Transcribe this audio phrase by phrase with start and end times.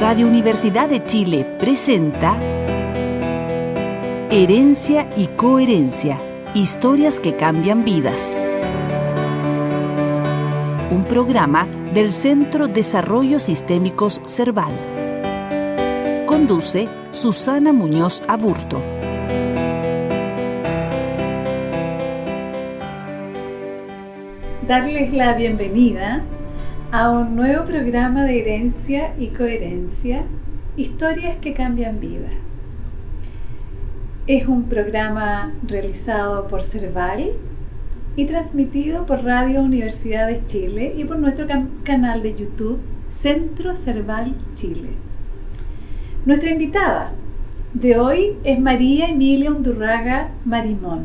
[0.00, 2.38] Radio Universidad de Chile presenta
[4.30, 6.22] Herencia y Coherencia,
[6.54, 8.32] historias que cambian vidas.
[10.92, 14.72] Un programa del Centro Desarrollo Sistémicos Cerval.
[16.26, 18.80] Conduce Susana Muñoz Aburto.
[24.68, 26.24] Darles la bienvenida
[26.90, 30.24] a un nuevo programa de herencia y coherencia,
[30.74, 32.32] historias que cambian vidas.
[34.26, 37.32] Es un programa realizado por Cerval
[38.16, 41.46] y transmitido por Radio Universidad de Chile y por nuestro
[41.82, 42.78] canal de YouTube
[43.12, 44.88] Centro Cerval Chile.
[46.24, 47.12] Nuestra invitada
[47.74, 51.04] de hoy es María Emilia Undurraga Marimón.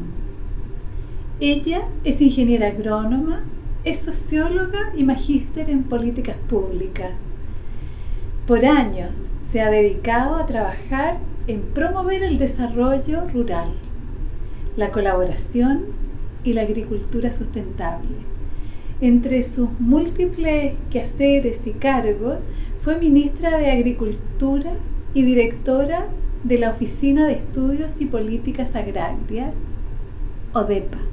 [1.42, 3.44] Ella es ingeniera agrónoma,
[3.84, 7.12] es socióloga y magíster en políticas públicas.
[8.48, 9.16] Por años
[9.52, 13.70] se ha dedicado a trabajar en promover el desarrollo rural,
[14.78, 15.86] la colaboración
[16.44, 18.10] y la agricultura sustentable.
[19.02, 22.40] Entre sus múltiples quehaceres y cargos,
[22.84, 24.72] fue ministra de Agricultura
[25.14, 26.08] y directora
[26.44, 29.56] de la Oficina de Estudios y Políticas Agrarias,
[30.54, 31.13] ODEPA.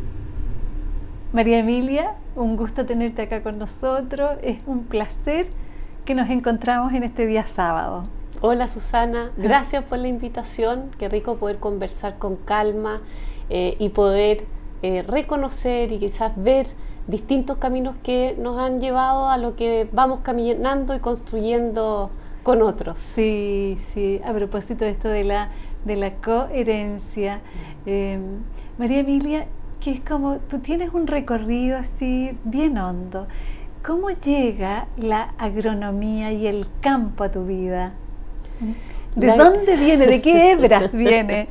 [1.32, 4.32] María Emilia, un gusto tenerte acá con nosotros.
[4.42, 5.46] Es un placer
[6.04, 8.02] que nos encontramos en este día sábado.
[8.40, 10.90] Hola Susana, gracias por la invitación.
[10.98, 13.00] Qué rico poder conversar con calma
[13.48, 14.44] eh, y poder
[14.82, 16.66] eh, reconocer y quizás ver
[17.06, 22.10] distintos caminos que nos han llevado a lo que vamos caminando y construyendo
[22.42, 22.98] con otros.
[22.98, 25.50] Sí, sí, a propósito de esto de la,
[25.84, 27.40] de la coherencia.
[27.86, 28.18] Eh,
[28.78, 29.46] María Emilia,
[29.80, 33.26] que es como, tú tienes un recorrido así bien hondo.
[33.84, 37.94] ¿Cómo llega la agronomía y el campo a tu vida?
[39.16, 40.06] ¿De dónde viene?
[40.06, 41.48] ¿De qué hebras viene?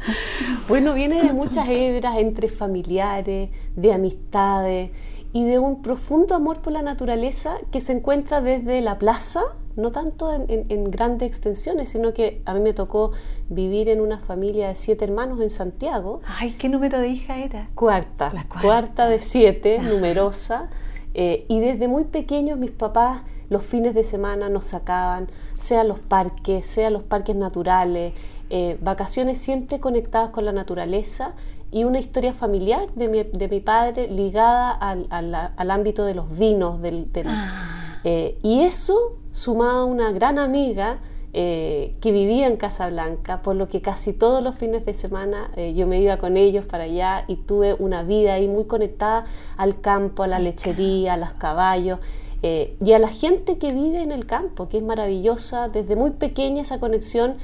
[0.67, 4.91] bueno, viene de muchas hebras entre familiares, de amistades
[5.33, 9.41] y de un profundo amor por la naturaleza que se encuentra desde la plaza
[9.79, 13.11] no tanto en, grandes extensiones, sino que a mí me tocó
[13.49, 16.21] vivir en una familia de siete hermanos en Santiago.
[16.25, 17.69] Ay, ¿qué número de hija era?
[17.75, 19.07] Cuarta, la cuarta.
[19.07, 20.69] de siete, numerosa.
[21.13, 25.27] Eh, y desde muy pequeños mis papás los fines de semana nos sacaban,
[25.59, 28.13] sea los parques, sea los parques naturales,
[28.51, 31.33] eh, vacaciones siempre conectadas con la naturaleza
[31.71, 36.37] y una historia familiar de mi, de mi padre ligada al, al, ámbito de los
[36.37, 37.99] vinos, del, ah.
[38.03, 40.99] eh, y eso sumado a una gran amiga
[41.31, 45.75] eh, que vivía en Casablanca, por lo que casi todos los fines de semana eh,
[45.75, 49.25] yo me iba con ellos para allá y tuve una vida ahí muy conectada
[49.55, 51.99] al campo, a la lechería, a los caballos
[52.41, 56.11] eh, y a la gente que vive en el campo, que es maravillosa, desde muy
[56.11, 57.37] pequeña esa conexión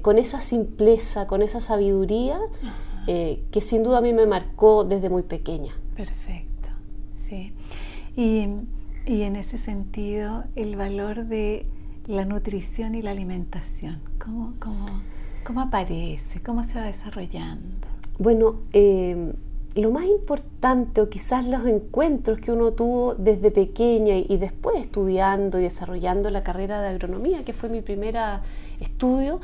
[0.00, 2.40] con esa simpleza, con esa sabiduría
[3.06, 5.72] que sin duda a mí me marcó desde muy pequeña.
[5.94, 6.68] Perfecto,
[7.16, 7.52] sí.
[8.16, 8.48] Y
[9.06, 11.64] y en ese sentido, el valor de
[12.08, 14.54] la nutrición y la alimentación, ¿cómo,
[15.44, 16.42] cómo, aparece?
[16.42, 17.86] ¿Cómo se va desarrollando?
[18.18, 19.32] Bueno, em,
[19.76, 25.60] lo más importante o quizás los encuentros que uno tuvo desde pequeña y, después estudiando
[25.60, 28.16] y desarrollando la carrera de agronomía, que fue mi primer
[28.80, 29.40] estudio,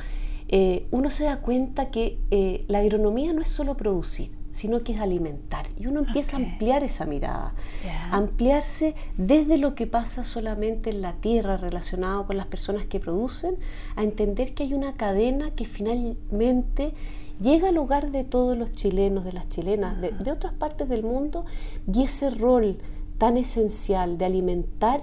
[0.54, 4.92] eh, uno se da cuenta que eh, la agronomía no es solo producir, sino que
[4.92, 5.66] es alimentar.
[5.78, 7.54] Y uno empieza a ampliar esa mirada,
[8.10, 13.56] ampliarse desde lo que pasa solamente en la tierra relacionado con las personas que producen,
[13.96, 16.92] a entender que hay una cadena que finalmente
[17.40, 21.02] llega al hogar de todos los chilenos, de las chilenas, de, de otras partes del
[21.02, 21.46] mundo,
[21.90, 22.76] y ese rol
[23.22, 25.02] tan esencial de alimentar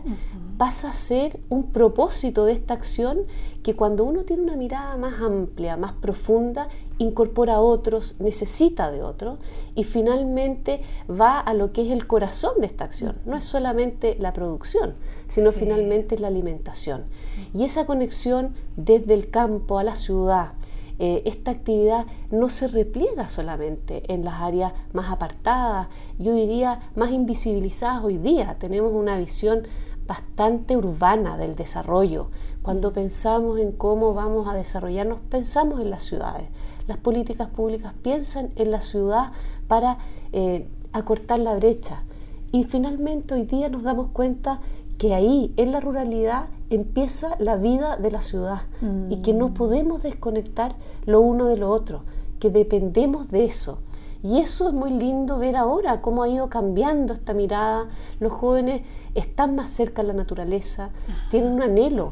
[0.57, 3.19] pasa a ser un propósito de esta acción
[3.63, 9.03] que cuando uno tiene una mirada más amplia, más profunda, incorpora a otros, necesita de
[9.03, 9.39] otros
[9.73, 13.15] y finalmente va a lo que es el corazón de esta acción.
[13.25, 14.95] No es solamente la producción,
[15.29, 17.05] sino finalmente la alimentación.
[17.53, 20.55] Y esa conexión desde el campo a la ciudad,
[20.99, 25.87] eh, esta actividad no se repliega solamente en las áreas más apartadas,
[26.17, 28.57] yo diría más invisibilizadas hoy día.
[28.59, 29.63] Tenemos una visión
[30.05, 32.31] bastante urbana del desarrollo.
[32.61, 36.49] Cuando pensamos en cómo vamos a desarrollarnos, pensamos en las ciudades.
[36.87, 39.31] Las políticas públicas piensan en la ciudad
[39.67, 39.99] para
[40.33, 42.03] eh, acortar la brecha.
[42.51, 44.59] Y finalmente hoy día nos damos cuenta
[44.99, 48.63] que ahí, en la ruralidad, empieza la vida de la ciudad
[49.09, 49.53] y que no mm.
[49.53, 50.75] podemos desconectar
[51.05, 52.01] lo uno de lo otro,
[52.39, 53.79] que dependemos de eso.
[54.21, 57.87] Y eso es muy lindo ver ahora cómo ha ido cambiando esta mirada.
[58.19, 58.81] Los jóvenes
[59.15, 60.89] están más cerca de la naturaleza,
[61.31, 62.11] tienen un anhelo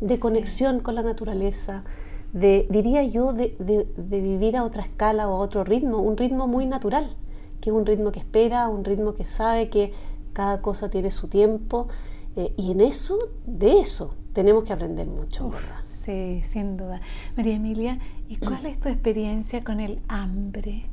[0.00, 1.84] de conexión con la naturaleza,
[2.32, 3.54] de, diría yo, de,
[3.98, 7.14] vivir a otra escala o a otro ritmo, un ritmo muy natural,
[7.60, 9.92] que es un ritmo que espera, un ritmo que sabe que
[10.32, 11.88] cada cosa tiene su tiempo,
[12.36, 15.80] eh, y en eso, de eso, tenemos que aprender mucho, ¿verdad?
[16.04, 17.00] Sí, sin duda.
[17.36, 17.98] María Emilia,
[18.28, 20.86] ¿y cuál es tu experiencia con el hambre?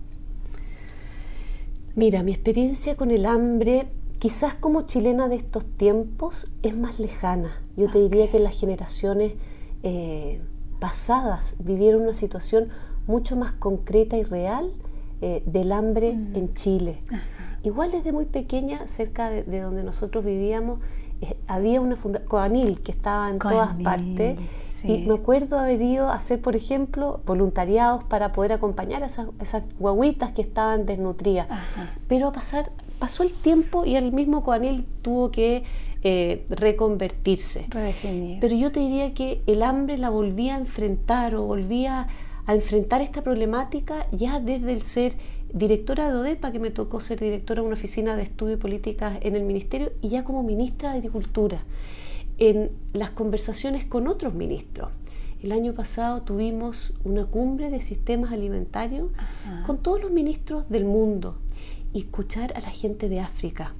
[1.96, 3.88] Mira, mi experiencia con el hambre,
[4.20, 7.62] quizás como chilena de estos tiempos, es más lejana.
[7.76, 9.34] Yo te diría que las generaciones
[9.84, 10.42] eh,
[10.80, 12.70] pasadas vivieron una situación
[13.08, 14.72] mucho más concreta y real
[15.22, 16.36] eh, del hambre mm.
[16.36, 17.02] en Chile.
[17.68, 20.80] Igual desde muy pequeña, cerca de, donde nosotros vivíamos,
[21.22, 24.40] eh, había una fundación, Coanil, que estaba en todas partes.
[24.84, 29.28] Y me acuerdo haber ido a hacer, por ejemplo, voluntariados para poder acompañar a esas,
[29.80, 31.48] guaguitas que estaban desnutridas.
[32.08, 35.66] Pero pasar, pasó el tiempo y el mismo Coanil tuvo que
[36.04, 37.68] eh, reconvertirse.
[38.40, 42.08] Pero yo te diría que el hambre la volvía a enfrentar o volvía
[42.46, 45.16] a enfrentar esta problemática ya desde el ser
[45.54, 49.18] directora de ODEPA, que me tocó ser directora de una oficina de estudio y políticas
[49.22, 51.64] en el ministerio, y ya como ministra de Agricultura,
[52.38, 54.90] en las conversaciones con otros ministros.
[55.42, 59.12] El año pasado tuvimos una cumbre de sistemas alimentarios
[59.66, 61.38] con todos los ministros del mundo
[61.94, 63.74] y escuchar a la gente de África,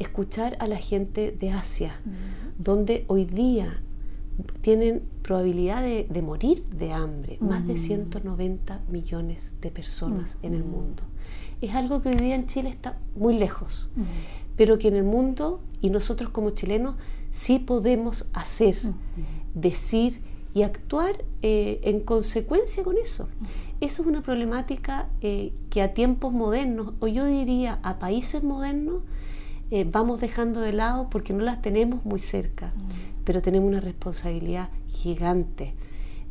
[0.00, 2.00] escuchar a la gente de Asia,
[2.58, 3.80] donde hoy día
[4.60, 11.02] tienen probabilidad de, morir de hambre, más de 190 millones de personas en el mundo.
[11.60, 13.90] Es algo que hoy día en Chile está muy lejos,
[14.56, 16.96] pero que en el mundo y nosotros como chilenos
[17.32, 18.76] sí podemos hacer,
[19.54, 20.20] decir
[20.52, 23.28] y actuar eh, en consecuencia con eso.
[23.80, 29.02] Eso es una problemática eh, que a tiempos modernos, o yo diría a países modernos,
[29.70, 33.09] eh, vamos dejando de lado porque no las tenemos muy cerca, mm.
[33.30, 35.72] Pero tenemos una responsabilidad gigante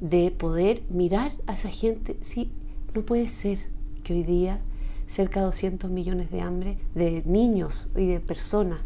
[0.01, 2.18] de poder mirar a esa gente.
[2.24, 2.51] Sí,
[2.94, 3.60] no puede ser
[4.04, 4.60] que hoy día
[5.07, 8.80] cerca de 200 millones de hambre, de niños y de personas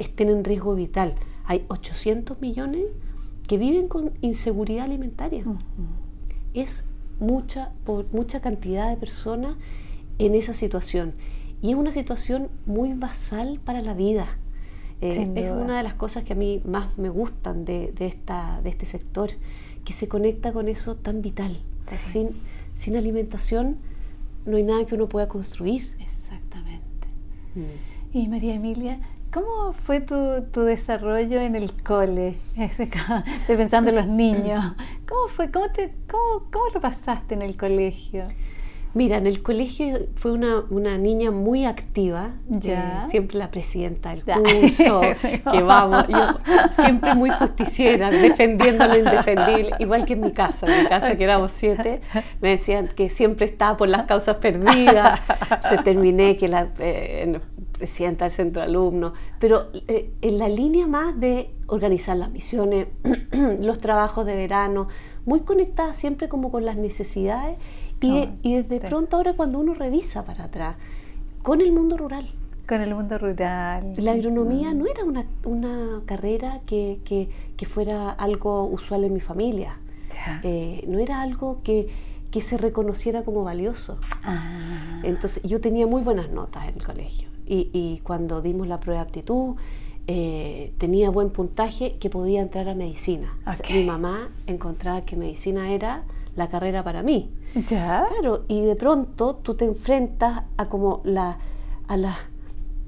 [0.00, 1.14] estén en riesgo vital.
[1.44, 2.86] Hay 800 millones
[3.46, 5.44] que viven con inseguridad alimentaria.
[6.54, 6.82] Es
[7.20, 7.70] mucha,
[8.10, 9.54] mucha cantidad de personas
[10.18, 11.12] en esa situación.
[11.62, 14.38] Y es una situación muy basal para la vida.
[15.00, 18.70] Eh, es una de las cosas que a mí más me gustan de, esta, de
[18.70, 19.30] este sector,
[19.84, 21.58] que se conecta con eso tan vital.
[22.10, 22.30] sin,
[22.76, 23.76] sin alimentación
[24.46, 25.94] no hay nada que uno pueda construir.
[25.98, 27.08] Exactamente.
[27.54, 28.16] Mm.
[28.16, 29.00] Y María Emilia,
[29.32, 32.36] ¿cómo fue tu, tu, desarrollo en el cole?
[32.56, 34.74] Estoy pensando en los niños.
[35.08, 35.50] ¿Cómo fue?
[35.50, 38.24] ¿Cómo, te, cómo, ¿Cómo lo pasaste en el colegio?
[38.94, 42.30] Mira, en el colegio fue una, una niña muy activa,
[42.62, 45.00] eh, siempre la presidenta del curso,
[45.52, 46.38] que vamos, yo
[46.80, 51.24] siempre muy justiciera, defendiendo lo indefendible, igual que en mi casa, en mi casa que
[51.24, 52.02] éramos siete,
[52.40, 55.20] me decían que siempre estaba por las causas perdidas,
[55.68, 57.40] se terminé que la eh,
[57.72, 62.86] presidenta del centro de alumnos, pero eh, en la línea más de organizar las misiones,
[63.60, 64.86] los trabajos de verano,
[65.26, 67.56] muy conectada siempre como con las necesidades
[68.42, 70.76] y, desde pronto ahora cuando uno revisa para atrás,
[71.42, 72.28] con el mundo rural.
[72.66, 73.92] Con el mundo rural.
[73.98, 77.28] La agronomía no era una, carrera que,
[77.68, 79.76] fuera algo usual en mi familia.
[80.42, 81.88] Eh, no era algo que,
[82.40, 83.98] se reconociera como valioso.
[84.24, 85.00] Ah.
[85.04, 87.28] Entonces yo tenía muy buenas notas en el colegio.
[87.46, 89.56] Y, cuando dimos la prueba de aptitud,
[90.06, 93.36] eh, tenía buen puntaje que podía entrar a medicina.
[93.70, 96.02] mi mamá encontraba que medicina era
[96.36, 97.30] la carrera para mí.
[97.54, 98.06] ¿Ya?
[98.10, 101.38] Claro, y de pronto tú te enfrentas a como la,
[101.86, 102.16] a la,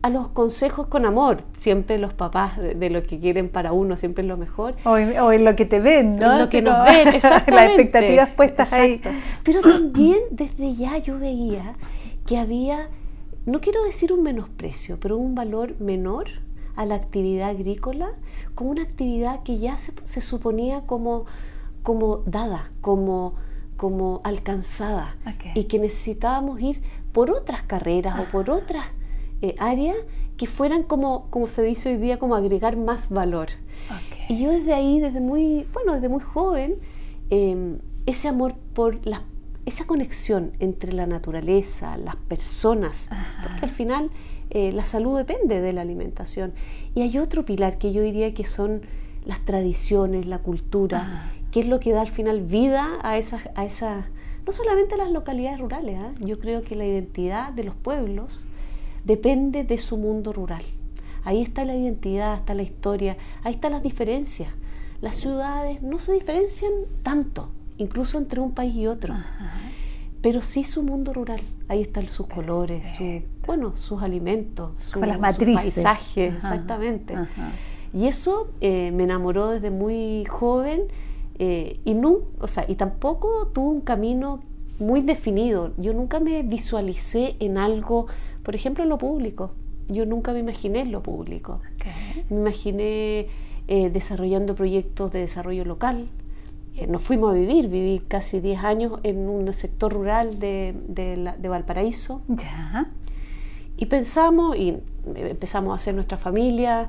[0.03, 1.45] a los consejos con amor.
[1.59, 4.75] Siempre los papás de, lo que quieren para uno, siempre es lo mejor.
[4.85, 6.33] O en, lo que te ven, ¿no?
[6.33, 7.53] En lo que nos ven, exactamente.
[7.53, 9.01] Las expectativas puestas ahí.
[9.45, 11.75] Pero también desde ya yo veía
[12.27, 12.89] que había,
[13.45, 16.27] no quiero decir un menosprecio, pero un valor menor
[16.75, 18.11] a la actividad agrícola
[18.55, 21.25] como una actividad que ya se, se suponía como
[21.87, 23.35] como dada, como,
[23.77, 25.17] como alcanzada
[25.55, 28.87] y que necesitábamos ir por otras carreras o por otras
[29.43, 29.97] eh, áreas
[30.37, 33.49] que fueran como, como se dice hoy día, como agregar más valor.
[34.29, 36.77] Y yo desde ahí, desde muy, bueno, desde muy joven,
[37.31, 39.25] em, ese amor por la,
[39.65, 43.09] esa conexión entre la naturaleza, las personas,
[43.43, 44.11] porque al final
[44.51, 46.53] eh, la salud depende de la alimentación.
[46.95, 48.83] Y hay otro pilar que yo diría que son
[49.25, 53.65] las tradiciones, la cultura, qué es lo que da al final vida a esas, a
[53.65, 54.05] esas
[54.47, 56.13] no solamente a las localidades rurales, ¿ah?
[56.21, 58.45] yo creo que la identidad de los pueblos
[59.07, 60.63] depende de su mundo rural.
[61.25, 64.51] Ahí está la identidad, está la historia, ahí están las diferencias.
[65.01, 66.73] las ciudades no se diferencian
[67.03, 67.49] tanto,
[67.79, 69.15] incluso entre un país y otro.
[70.21, 71.41] Pero sí su mundo rural.
[71.69, 77.15] Ahí están sus colores, su, bueno, sus alimentos, su, las sus paisajes, exactamente.
[77.95, 80.83] Y eso eh, me enamoró desde muy joven
[81.39, 84.43] eh, y, no, o sea, y tampoco tuvo un camino
[84.79, 85.73] muy definido.
[85.77, 88.07] Yo nunca me visualicé en algo,
[88.43, 89.53] por ejemplo, en lo público.
[89.89, 91.61] Yo nunca me imaginé en lo público.
[92.31, 93.29] Me imaginé
[93.69, 96.09] eh, desarrollando proyectos de desarrollo local.
[96.89, 102.23] nos fuimos a vivir, viví casi 10 años en un sector rural de, de Valparaíso.
[102.29, 102.91] Ya.
[103.77, 104.79] Y pensamos y
[105.15, 106.89] empezamos a hacer nuestra familia,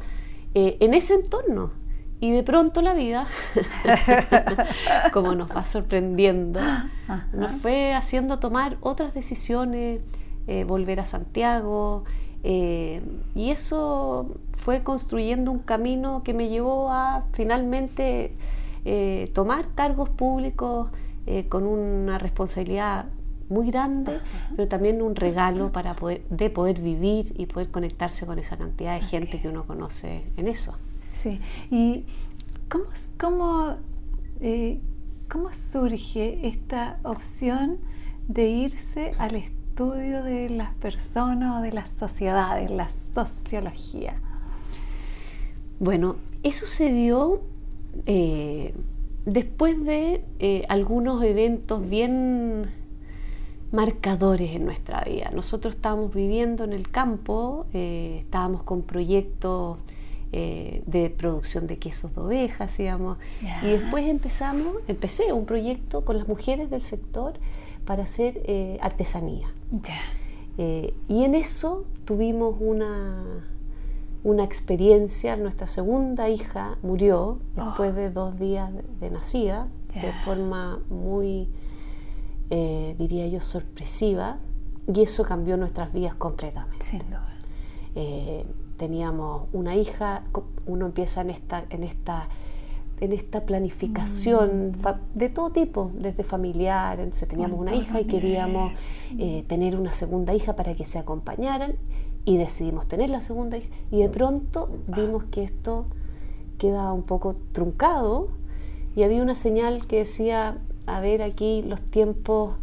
[0.54, 1.72] eh, en ese entorno.
[2.20, 3.28] Y de pronto la vida,
[5.14, 6.60] como nos va sorprendiendo,
[7.32, 10.02] nos fue haciendo tomar otras decisiones,
[10.48, 12.06] eh, volver a Santiago,
[12.44, 13.02] eh,
[13.36, 18.34] y eso fue construyendo un camino que me llevó a finalmente
[19.34, 20.90] tomar cargos públicos
[21.50, 23.08] con una responsabilidad
[23.50, 24.20] muy grande,
[24.56, 28.96] pero también un regalo para poder, de poder vivir y poder conectarse con esa cantidad
[28.96, 30.76] de gente que uno conoce en eso.
[31.70, 32.06] Y
[32.70, 32.86] ¿cómo,
[33.20, 33.76] cómo,
[34.40, 34.80] eh,
[35.30, 37.78] cómo surge esta opción
[38.28, 44.16] de irse al estudio de las personas o de las sociedades, la sociología?
[45.80, 47.42] Bueno, eso se dio
[48.06, 48.74] eh,
[49.26, 52.66] después de eh, algunos eventos bien
[53.72, 55.30] marcadores en nuestra vida.
[55.34, 59.78] Nosotros estábamos viviendo en el campo, estábamos con proyectos
[60.32, 63.18] eh, de producción de quesos de ovejas, digamos,
[63.64, 67.34] y después empezamos, empecé un proyecto con las mujeres del sector
[67.86, 69.48] para hacer eh, artesanía.
[71.08, 73.46] y en eso tuvimos una,
[74.24, 77.94] una experiencia, nuestra segunda hija murió después oh.
[77.94, 81.48] de dos días de, nacida, de forma muy
[82.50, 84.38] eh, diría yo, sorpresiva,
[84.94, 86.86] y eso cambió nuestras vidas completamente.
[86.86, 87.36] Sin duda.
[87.96, 88.46] Eh,
[88.78, 90.24] teníamos una hija,
[90.66, 92.30] uno empieza en esta, en esta,
[93.00, 95.18] en esta planificación mm.
[95.18, 98.74] de todo tipo, desde familiar, entonces teníamos una hija y queríamos
[99.18, 101.76] eh, tener una segunda hija para que se acompañaran
[102.26, 103.70] y decidimos tener la segunda hija.
[103.92, 105.86] Y de pronto vimos que esto
[106.58, 108.30] queda un poco truncado
[108.96, 110.58] y había una señal que decía
[110.88, 112.56] a ver aquí los tiempos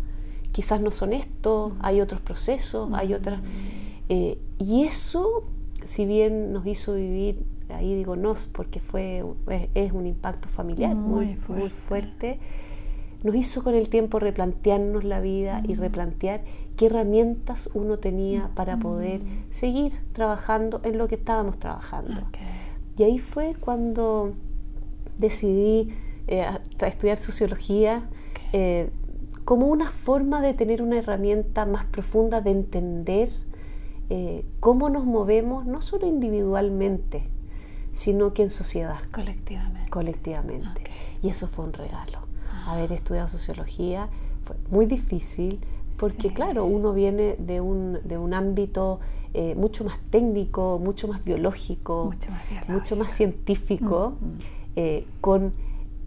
[0.55, 3.41] quizás no son estos, hay otros procesos, hay otras...
[4.09, 5.45] Eh, y eso,
[5.85, 9.25] si bien nos hizo vivir, ahí digo nos, porque fue,
[9.75, 11.37] es, un impacto familiar muy,
[11.89, 12.39] fuerte.
[13.23, 16.43] nos hizo con el tiempo replantearnos la vida y replantear
[16.77, 22.23] qué herramientas uno tenía para poder seguir trabajando en lo que estábamos trabajando.
[22.97, 24.33] Y ahí fue cuando
[25.19, 25.95] decidí
[26.27, 26.47] eh,
[26.81, 28.09] estudiar sociología
[28.53, 28.91] eh,
[29.45, 33.31] como una forma de tener una herramienta más profunda de entender
[34.11, 37.29] eh, cómo nos movemos, no solo individualmente,
[37.93, 38.99] sino que en sociedad.
[39.13, 39.91] Colectivamente.
[39.91, 40.83] Colectivamente.
[41.23, 42.21] Y eso fue un regalo.
[42.53, 42.73] Ah.
[42.73, 44.09] Haber estudiado sociología
[44.45, 45.61] fue muy difícil
[45.97, 49.01] porque, claro, uno viene de un, de un ámbito
[49.57, 52.13] mucho más técnico, mucho más biológico,
[52.69, 55.05] mucho más, científico, mm, mm.
[55.21, 55.53] con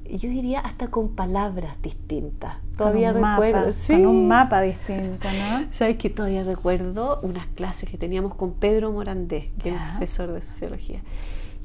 [0.10, 2.56] yo diría hasta con palabras distintas.
[2.78, 5.68] Todavía recuerdo, con un mapa distinto, ¿no?
[5.72, 10.42] Sabes que todavía recuerdo unas clases que teníamos con Pedro Morandé, que es profesor de
[10.42, 11.02] sociología.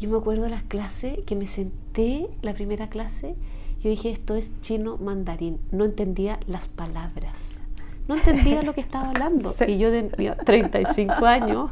[0.00, 3.36] Yo me acuerdo las clases que me senté la primera clase,
[3.82, 7.52] yo dije esto es chino mandarín, no entendía las palabras.
[8.08, 9.54] No entendía lo que estaba hablando.
[9.66, 10.02] Y yo de
[10.44, 11.70] 35 años,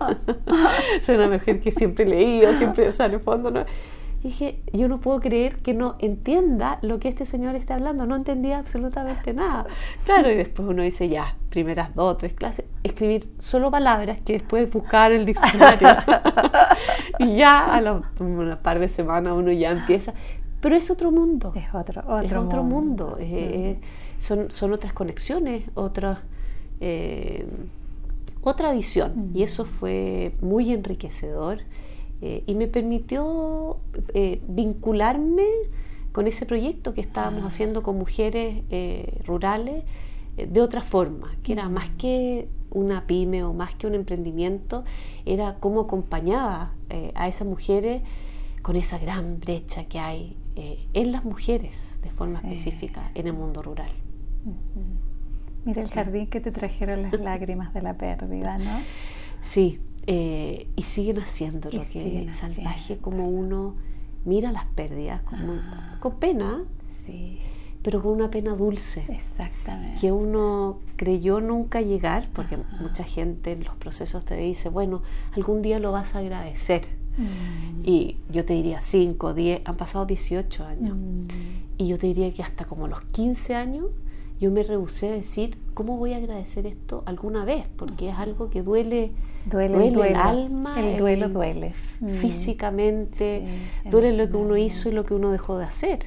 [1.02, 3.64] soy una mujer que siempre leía, siempre sale fondo, ¿no?
[4.22, 8.16] Dije, yo no puedo creer que no entienda lo que este señor está hablando, no
[8.16, 9.66] entendía absolutamente nada.
[10.04, 14.70] Claro, y después uno dice, ya, primeras dos tres clases, escribir solo palabras que después
[14.70, 15.88] buscar el diccionario.
[17.18, 20.14] y ya a la, una par de semanas uno ya empieza.
[20.60, 21.52] Pero es otro mundo.
[21.54, 23.16] Es otro, otro, es otro mundo.
[23.18, 24.22] Eh, mm.
[24.22, 26.18] son, son otras conexiones, otras...
[26.80, 27.46] Eh,
[28.42, 29.30] otra visión.
[29.34, 29.44] Y mm.
[29.44, 31.60] eso fue muy enriquecedor.
[32.22, 33.78] Eh, y me permitió
[34.12, 35.46] eh, vincularme
[36.12, 37.46] con ese proyecto que estábamos ah.
[37.46, 39.84] haciendo con mujeres eh, rurales
[40.36, 44.84] de otra forma, que era más que una pyme o más que un emprendimiento,
[45.26, 46.72] era cómo acompañaba
[47.14, 48.02] a esas mujeres
[48.62, 53.60] con esa gran brecha que hay en las mujeres de forma específica en el mundo
[53.60, 53.90] rural.
[55.64, 58.80] Mira el jardín que te trajeron las lágrimas de la pérdida, ¿no?
[59.40, 59.80] Sí,
[60.12, 63.76] eh, y siguen haciendo lo que salvaje como uno
[64.24, 65.98] mira las pérdidas ah.
[66.00, 67.38] con pena, sí.
[67.84, 69.04] pero con una pena dulce.
[69.08, 70.00] Exactamente.
[70.00, 75.02] Que uno creyó nunca llegar, porque mucha gente en los procesos te dice, bueno,
[75.36, 76.88] algún día lo vas a agradecer.
[77.16, 77.82] Mm.
[77.84, 80.96] Y yo te diría 5, 10, han pasado 18 años.
[80.96, 81.28] Mm.
[81.78, 83.86] Y yo te diría que hasta como los 15 años
[84.40, 87.66] yo me rehusé a decir, ¿cómo voy a agradecer esto alguna vez?
[87.76, 89.12] Porque es algo que duele,
[89.44, 90.80] duele, el, alma.
[90.80, 91.74] El duelo duele.
[92.00, 92.08] Mm.
[92.14, 93.44] Físicamente,
[93.84, 96.06] duele lo que uno hizo y lo que uno dejó de hacer.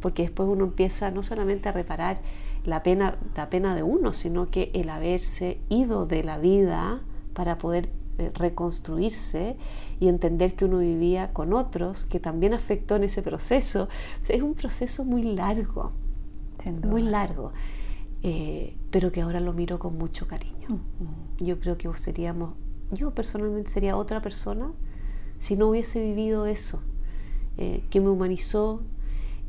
[0.00, 2.22] Porque después uno empieza no solamente a reparar
[2.64, 7.02] la pena, la pena de uno, sino que el haberse ido de la vida
[7.34, 9.56] para poder eh, reconstruirse
[10.00, 13.90] y entender que uno vivía con otros, que también afectó en ese proceso.
[14.26, 15.92] es un proceso muy largo
[16.72, 17.52] muy largo,
[18.22, 20.80] eh, pero que ahora lo miro con mucho cariño.
[21.38, 22.54] Yo creo que seríamos,
[22.92, 24.72] yo personalmente sería otra persona
[25.38, 26.80] si no hubiese vivido eso,
[27.58, 28.82] eh, que me humanizó,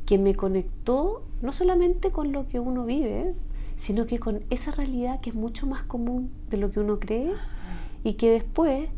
[0.06, 3.34] que me conectó no solamente con lo que uno vive,
[3.76, 7.32] sino que con esa realidad que es mucho más común de lo que uno cree
[8.04, 8.88] y que después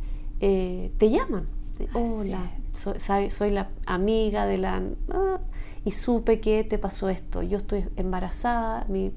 [0.40, 1.46] eh, te llaman.
[1.94, 4.82] Hola, soy, soy, la amiga de la...
[5.10, 5.40] Ah,
[5.90, 9.10] y supe que te pasó esto, yo estoy embarazada, mi,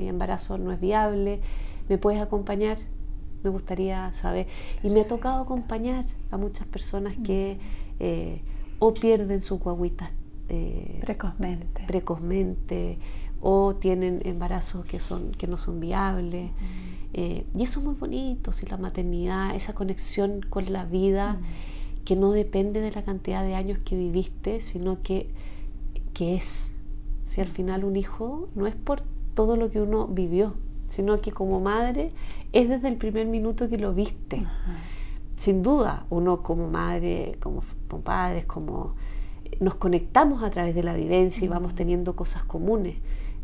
[0.00, 1.40] embarazo no es viable,
[1.88, 2.78] ¿me puedes acompañar?
[3.44, 4.48] Me gustaría saber.
[4.82, 7.58] Y me ha tocado acompañar a muchas personas que
[8.00, 8.40] eh,
[8.80, 10.10] o pierden su guaguitas
[10.48, 11.84] eh, precozmente.
[11.86, 12.98] precozmente
[13.40, 16.50] o tienen embarazos que, son, que no son viables.
[17.12, 21.38] Eh, y eso es muy bonito, si la maternidad, esa conexión con la vida,
[22.04, 25.30] que no depende de la cantidad de años que viviste, sino que
[26.14, 26.72] que es.
[27.24, 29.02] Si al final un hijo no es por
[29.34, 30.54] todo lo que uno vivió,
[30.88, 32.12] sino que como madre
[32.52, 34.44] es desde el primer minuto que lo viste.
[35.36, 37.62] Sin duda, uno como madre, como,
[38.02, 38.94] padres, como
[39.60, 42.96] nos conectamos a través de la vivencia y vamos teniendo cosas comunes,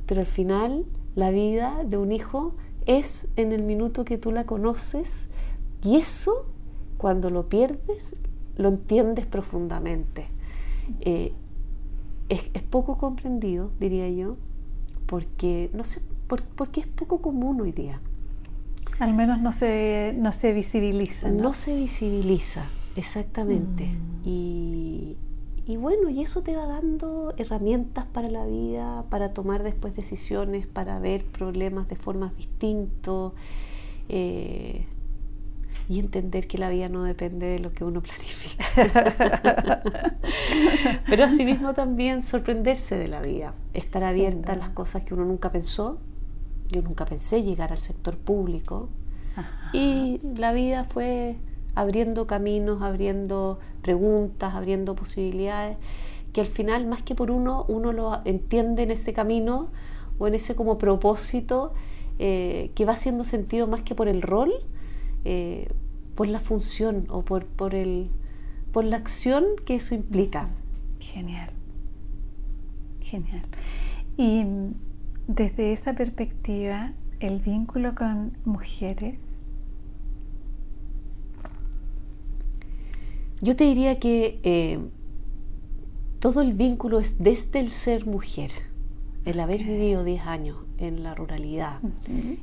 [0.06, 4.44] pero al final la vida de un hijo es en el minuto que tú la
[4.44, 5.28] conoces
[5.82, 6.46] y eso
[6.98, 8.16] cuando lo pierdes
[8.56, 10.28] lo entiendes profundamente.
[11.00, 11.32] Eh,
[12.28, 14.36] es, poco comprendido, diría yo,
[15.06, 18.00] porque no sé, por, porque es poco común hoy día.
[18.98, 21.28] Al menos no se, no se visibiliza.
[21.28, 23.86] No, se visibiliza, exactamente.
[23.86, 24.28] Mm.
[24.28, 25.16] Y,
[25.66, 30.66] y, bueno, y eso te va dando herramientas para la vida, para tomar después decisiones,
[30.66, 33.32] para ver problemas de formas distintas.
[34.08, 34.86] Eh,
[35.88, 38.64] y entender que la vida no depende de lo que uno planifica.
[41.08, 45.50] Pero asimismo también sorprenderse de la vida, estar abierta a las cosas que uno nunca
[45.52, 45.98] pensó.
[46.68, 48.88] Yo nunca pensé llegar al sector público
[49.72, 51.36] y la vida fue
[51.74, 55.76] abriendo caminos, abriendo preguntas, abriendo posibilidades
[56.32, 59.68] que al final más que por uno, uno lo entiende en ese camino
[60.18, 61.72] o en ese como propósito
[62.18, 64.52] eh, que va haciendo sentido más que por el rol,
[65.28, 65.68] eh,
[66.14, 68.10] por la función o por, por, el,
[68.72, 70.50] por la acción que eso implica.
[71.00, 71.50] Genial,
[73.00, 73.42] genial.
[74.16, 74.44] Y
[75.26, 79.18] desde esa perspectiva, el vínculo con mujeres.
[83.42, 84.78] Yo te diría que eh,
[86.20, 88.52] todo el vínculo es desde el ser mujer,
[89.24, 91.78] el haber vivido 10 años en la ruralidad,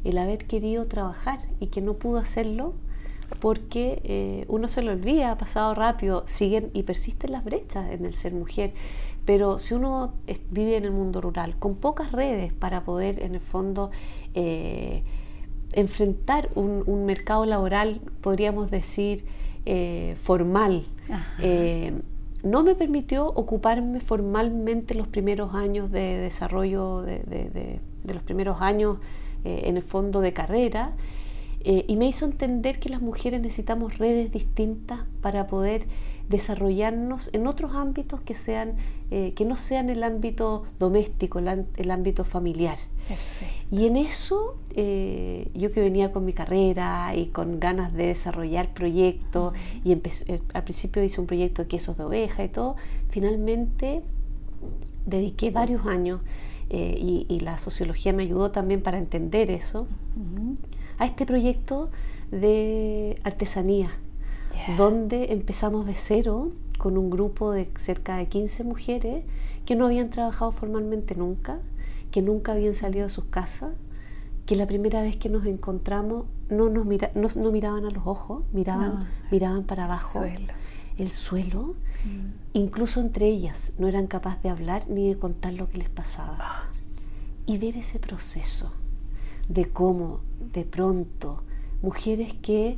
[0.03, 2.73] el haber querido trabajar y que no pudo hacerlo
[3.39, 8.05] porque eh, uno se lo olvida, ha pasado rápido, siguen y persisten las brechas en
[8.05, 8.73] el ser mujer.
[9.25, 10.13] Pero si uno
[10.51, 13.89] vive en el mundo rural con pocas redes para poder, en el fondo,
[14.33, 15.03] eh,
[15.71, 19.25] enfrentar un, mercado laboral, podríamos decir,
[19.65, 20.85] eh, formal,
[22.43, 28.97] no me permitió ocuparme formalmente los primeros años de desarrollo, de, los primeros años
[29.45, 30.93] en el fondo de carrera.
[31.65, 35.85] Eh, y me hizo entender que las mujeres necesitamos redes distintas para poder
[36.27, 38.75] desarrollarnos en otros ámbitos que sean
[39.11, 42.77] eh, que no sean el ámbito doméstico, el, ámbito familiar.
[43.71, 48.73] Y en eso, eh, yo que venía con mi carrera y con ganas de desarrollar
[48.73, 52.75] proyectos, y al principio hice un proyecto de quesos de oveja y todo,
[53.09, 54.01] finalmente
[55.05, 56.21] dediqué varios años
[56.75, 59.87] y, la sociología me ayudó también para entender eso
[60.97, 61.89] a este proyecto
[62.31, 63.91] de artesanía,
[64.77, 69.23] donde empezamos de cero con un grupo de cerca de 15 mujeres
[69.65, 71.59] que no habían trabajado formalmente nunca,
[72.11, 73.73] que nunca habían salido de sus casas,
[74.45, 76.85] que la primera vez que nos encontramos no nos
[77.35, 80.53] no, miraban a los ojos, miraban, miraban para abajo, el suelo.
[80.97, 82.57] el suelo, Mm.
[82.57, 86.37] Incluso entre ellas no eran capaces de hablar ni de contar lo que les pasaba.
[86.39, 86.69] Ah.
[87.45, 88.71] Y ver ese proceso
[89.49, 90.21] de cómo
[90.53, 91.43] de pronto
[91.81, 92.77] mujeres que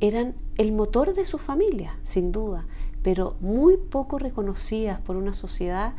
[0.00, 2.66] eran el motor de su familia, sin duda,
[3.02, 5.94] pero muy poco reconocidas por una sociedad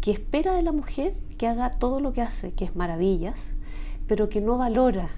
[0.00, 3.54] que espera de la mujer que haga todo lo que hace, que es maravillas,
[4.06, 5.10] pero que no valora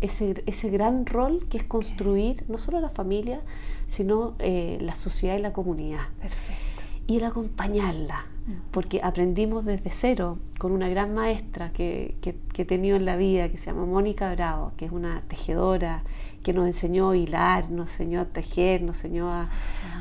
[0.00, 3.40] ese, ese gran rol que es construir no solo la familia,
[3.86, 6.08] sino eh, la sociedad y la comunidad.
[6.20, 6.82] Perfecto.
[7.06, 8.52] Y el acompañarla, mm.
[8.72, 13.16] porque aprendimos desde cero con una gran maestra que, que, que, he tenido en la
[13.16, 16.02] vida, que se llama Mónica Bravo, que es una tejedora,
[16.42, 19.50] que nos enseñó a hilar, nos enseñó a tejer, nos enseñó a,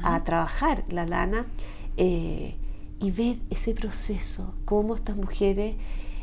[0.03, 1.45] a trabajar la lana,
[1.97, 2.55] eh,
[2.99, 5.75] y ver ese proceso, cómo estas mujeres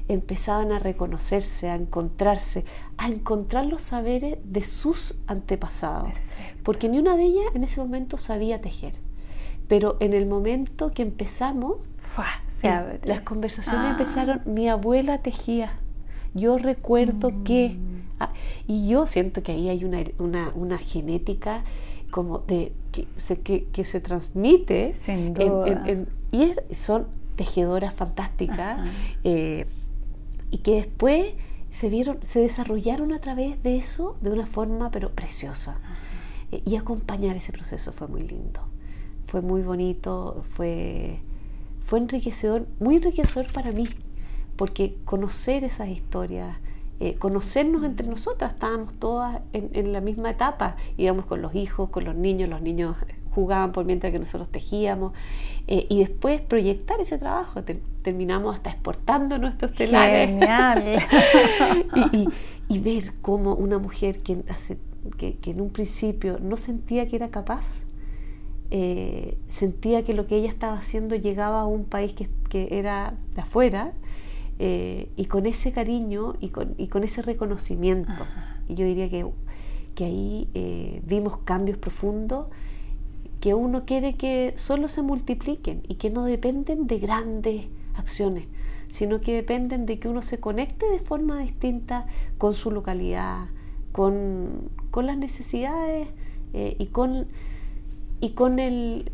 [0.08, 2.64] empezaban a reconocerse, a encontrarse,
[2.96, 6.12] a encontrar los saberes de sus antepasados.
[6.62, 8.94] Porque ni una de ellas en ese momento sabía tejer.
[9.68, 11.76] Pero en el momento que empezamos,
[13.04, 13.90] las conversaciones ah.
[13.90, 15.78] empezaron, mi abuela tejía,
[16.34, 17.44] yo recuerdo mm.
[17.44, 17.76] que,
[18.20, 18.32] ah,
[18.66, 21.64] y yo siento que ahí hay una, una, genética
[22.10, 25.96] como de que se, que, que se transmite Sin duda.
[26.30, 28.80] y son tejedoras fantásticas
[30.52, 31.32] y que después
[31.70, 35.80] se vieron, se desarrollaron a través de eso de una forma pero preciosa.
[36.52, 38.60] Eh, y acompañar ese proceso fue muy lindo,
[39.26, 41.18] fue muy bonito, fue,
[41.84, 43.88] fue enriquecedor, muy enriquecedor para mí,
[44.56, 46.58] porque conocer esas historias,
[47.00, 51.88] eh, conocernos entre nosotras, estábamos todas en, en, la misma etapa, íbamos con los hijos,
[51.88, 52.96] con los niños, los niños
[53.34, 55.12] jugaban por mientras que nosotros tejíamos
[55.66, 57.62] eh, y después proyectar ese trabajo.
[58.02, 60.28] terminamos hasta exportando nuestros telares.
[60.28, 60.98] Genial.
[62.68, 64.78] y, ver cómo una mujer que, hace,
[65.18, 67.84] que, en un principio no sentía que era capaz,
[68.70, 73.42] eh, sentía que lo que ella estaba haciendo llegaba a un país que, era de
[73.42, 73.92] afuera,
[74.58, 78.26] eh, y con ese cariño y con, y con ese reconocimiento.
[78.68, 79.26] Yo diría que,
[79.94, 82.46] que ahí vimos cambios profundos
[83.42, 88.46] que uno quiere que solo se multipliquen y que no dependen de grandes acciones,
[88.88, 92.06] sino que dependen de que uno se conecte de forma distinta
[92.38, 93.46] con su localidad,
[93.90, 96.06] con, las necesidades
[96.52, 97.26] eh, y con,
[98.20, 99.10] y con el,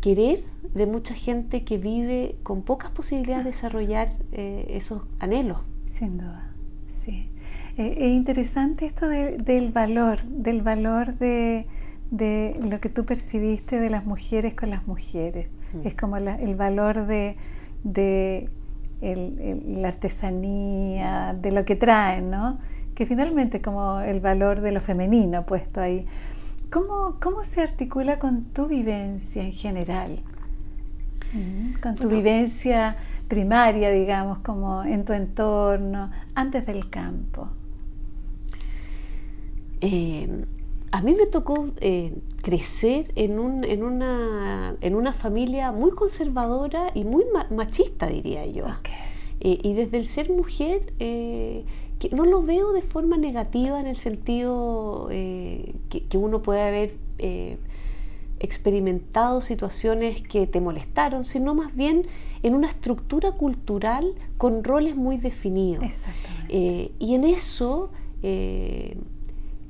[0.00, 0.42] querer
[0.74, 5.58] de mucha gente que vive con pocas posibilidades de desarrollar eh, esos anhelos.
[5.92, 6.50] Sin duda,
[6.90, 7.30] sí.
[7.76, 11.66] Eh, es interesante esto del valor, del valor de
[12.16, 15.48] de lo que tú percibiste de las mujeres con las mujeres.
[15.72, 15.86] Mm.
[15.86, 17.34] Es como el valor de,
[19.02, 22.58] la artesanía, de lo que traen, ¿no?
[22.94, 26.06] Que finalmente es como el valor de lo femenino puesto ahí.
[26.70, 30.20] ¿Cómo, cómo se articula con tu vivencia en general?
[31.32, 32.96] Mm, con tu vivencia
[33.28, 37.48] primaria, digamos, como en tu entorno, antes del campo.
[39.80, 40.46] Eh,
[40.94, 48.46] a mí me tocó eh, crecer en, una, familia muy conservadora y muy machista, diría
[48.46, 48.66] yo.
[49.40, 51.64] Eh, y desde el ser mujer, eh,
[51.98, 55.74] que no lo veo de forma negativa en el sentido que,
[56.08, 56.94] que, uno puede haber
[58.38, 62.06] experimentado situaciones que te molestaron, sino más bien
[62.44, 65.82] en una estructura cultural con roles muy definidos.
[65.82, 66.92] Exactamente.
[67.00, 67.90] y en eso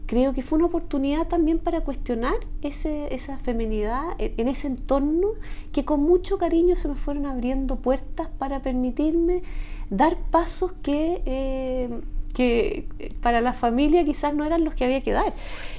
[0.06, 5.28] creo que fue una oportunidad también para cuestionar esa feminidad en, ese entorno
[5.72, 9.42] que con mucho cariño se me fueron abriendo puertas para permitirme
[9.90, 11.88] dar pasos que, eh,
[12.34, 12.86] que
[13.22, 15.32] para la familia quizás no eran los que había que dar.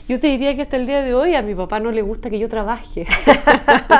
[0.08, 2.30] Yo te diría que hasta el día de hoy a mi papá no le gusta
[2.30, 3.08] que yo trabaje.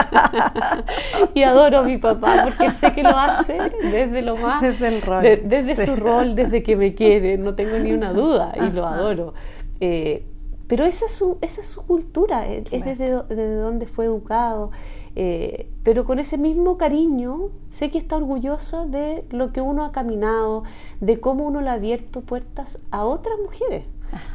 [1.34, 4.62] y adoro a mi papá porque sé que lo hace desde lo más...
[4.62, 5.02] Desde
[5.38, 9.34] desde su rol, desde que me quiere, no tengo ni una duda y lo adoro.
[9.80, 10.26] Eh,
[10.68, 14.72] pero esa es su, esa es su cultura, es, desde, donde fue educado.
[15.16, 19.92] Eh, pero con ese mismo cariño sé que está orgullosa de lo que uno ha
[19.92, 20.64] caminado,
[21.02, 23.84] de cómo uno le ha abierto puertas a otras mujeres.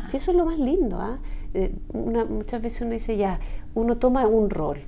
[0.09, 0.99] Sí, eso es lo más lindo.
[1.01, 1.19] ¿ah?
[1.55, 3.41] Eh, muchas veces uno dice ya,
[3.75, 4.79] uno toma un rol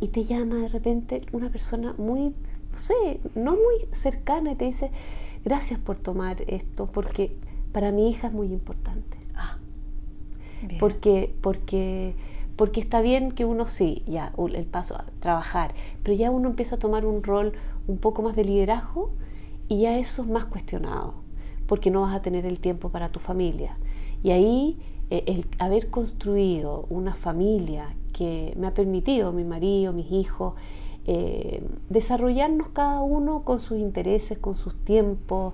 [0.00, 2.32] y te llama de repente una persona muy,
[2.70, 4.90] no sé, no muy cercana y te dice,
[5.44, 7.36] gracias por tomar esto, porque
[7.72, 9.23] para mi hija es muy importante
[10.78, 12.14] porque, porque,
[12.56, 16.76] porque está bien que uno sí, ya, el paso a trabajar, pero ya uno empieza
[16.76, 17.52] a tomar un rol
[17.86, 19.10] un poco más de liderazgo
[19.68, 21.14] y ya eso es más cuestionado,
[21.66, 23.76] porque no vas a tener el tiempo para tu familia.
[24.22, 24.78] Y ahí
[25.10, 30.54] eh, el haber construido una familia que me ha permitido mi marido, mis hijos,
[31.06, 35.52] eh, desarrollarnos cada uno con sus intereses, con sus tiempos,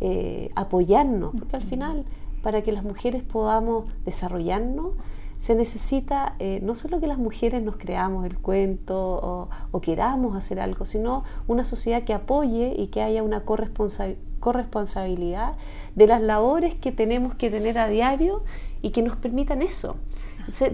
[0.00, 2.04] eh, apoyarnos, porque al final,
[2.48, 4.94] para que las mujeres podamos desarrollarnos,
[5.38, 10.58] se necesita eh, no solo que las mujeres nos creamos el cuento o, queramos hacer
[10.58, 15.56] algo, sino una sociedad que apoye y que haya una corresponsabilidad
[15.94, 18.42] de las labores que tenemos que tener a diario
[18.80, 19.96] y que nos permitan eso.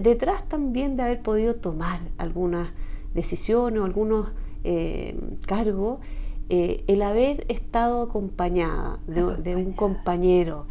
[0.01, 2.69] detrás también de haber podido tomar algunas
[3.13, 4.29] decisiones o algunos
[4.63, 5.99] eh, cargos,
[6.47, 10.67] eh, el haber estado acompañada de, un compañero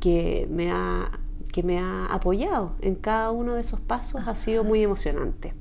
[0.00, 1.10] que me, ha,
[1.52, 5.54] que me ha apoyado en cada uno de esos pasos ha sido muy emocionante.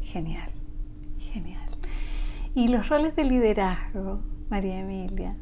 [0.00, 0.50] Genial,
[1.18, 1.68] genial.
[2.54, 5.36] ¿Y los roles de liderazgo, María Emilia?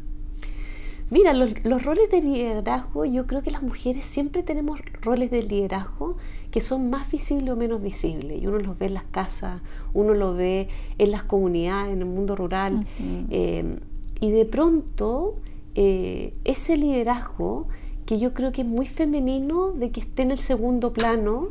[1.11, 5.43] Mira, los, los, roles de liderazgo, yo creo que las mujeres siempre tenemos roles de
[5.43, 6.17] liderazgo
[6.51, 8.43] que son más visibles o menos visibles.
[8.43, 9.61] Y uno los ve en las casas,
[9.93, 10.69] uno lo ve
[10.99, 12.87] en las comunidades, en el mundo rural.
[13.31, 13.79] Eh,
[14.21, 15.35] y de pronto,
[15.75, 17.69] eh, ese liderazgo
[18.07, 21.49] que yo creo que es muy femenino, de que esté en el segundo plano,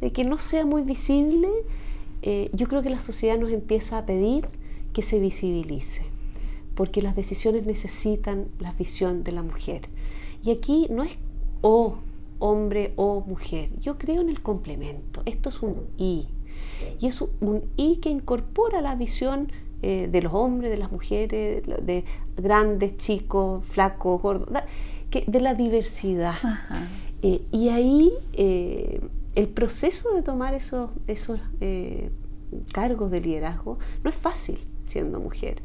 [0.00, 1.48] de que no sea muy visible,
[2.22, 4.46] eh, yo creo que la sociedad nos empieza a pedir
[4.92, 6.02] que se visibilice,
[6.74, 9.82] porque las decisiones necesitan la visión de la mujer.
[10.42, 11.16] Y aquí no es
[11.62, 11.96] o
[12.38, 13.70] hombre o mujer.
[13.80, 15.22] Yo creo en el complemento.
[15.24, 16.28] Esto es un I.
[17.00, 19.50] Y es un I que incorpora la visión
[19.82, 22.04] eh, de los hombres, de las mujeres, de
[22.36, 24.48] grandes, chicos, flacos, gordos,
[25.10, 26.36] que, de la diversidad.
[27.22, 29.00] Eh, y ahí eh,
[29.34, 31.40] el proceso de tomar esos, esos
[32.72, 35.62] cargos de liderazgo no es fácil siendo mujer.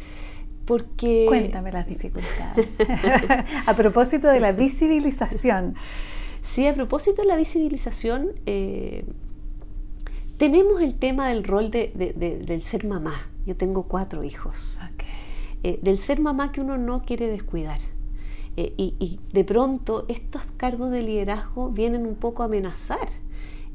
[0.66, 1.26] Porque...
[1.28, 2.68] Cuéntame las dificultades.
[3.66, 5.76] a propósito de la visibilización.
[6.42, 9.06] Sí, a propósito de la visibilización, eh,
[10.38, 13.16] tenemos el tema del rol del ser mamá.
[13.46, 14.80] Yo tengo cuatro hijos.
[15.64, 17.80] Eh, del ser mamá que uno no quiere descuidar.
[18.62, 23.08] Eh, y, de pronto estos cargos de liderazgo vienen un poco a amenazar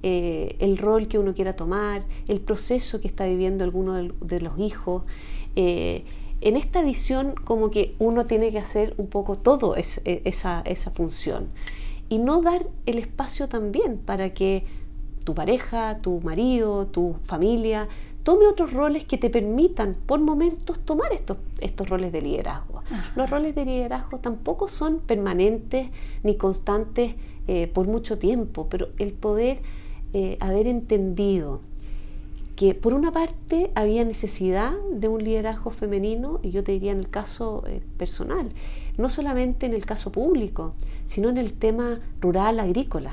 [0.02, 5.04] el rol que uno quiera tomar, el proceso que está viviendo alguno de, los hijos.
[5.56, 11.48] en esta visión como que uno tiene que hacer un poco todo esa, esa función
[12.10, 14.66] y no dar el espacio también para que
[15.24, 17.88] tu pareja, tu marido, tu familia
[18.24, 22.73] tome otros roles que te permitan por momentos tomar estos, estos roles de liderazgo.
[23.16, 25.90] Los roles de liderazgo tampoco son permanentes
[26.22, 27.14] ni constantes
[27.46, 29.60] eh, por mucho tiempo, pero el poder
[30.12, 31.60] eh, haber entendido
[32.56, 37.00] que por una parte había necesidad de un liderazgo femenino, y yo te diría en
[37.00, 38.48] el caso eh, personal,
[38.96, 40.74] no solamente en el caso público,
[41.06, 43.10] sino en el tema rural, agrícola.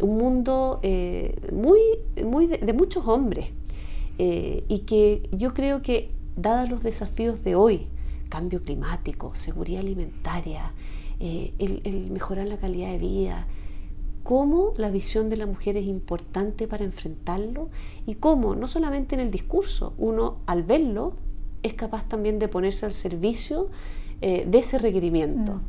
[0.00, 1.80] Un mundo eh, muy,
[2.24, 3.50] muy de, muchos hombres,
[4.18, 7.88] eh, y que yo creo que, dados los desafíos de hoy,
[8.28, 10.72] cambio climático, seguridad alimentaria,
[11.20, 13.46] el, el mejorar la calidad de vida,
[14.22, 17.70] cómo la visión de la mujer es importante para enfrentarlo
[18.06, 21.14] y cómo, no solamente en el discurso, uno al verlo
[21.62, 23.68] es capaz también de ponerse al servicio
[24.20, 25.60] eh, de ese requerimiento.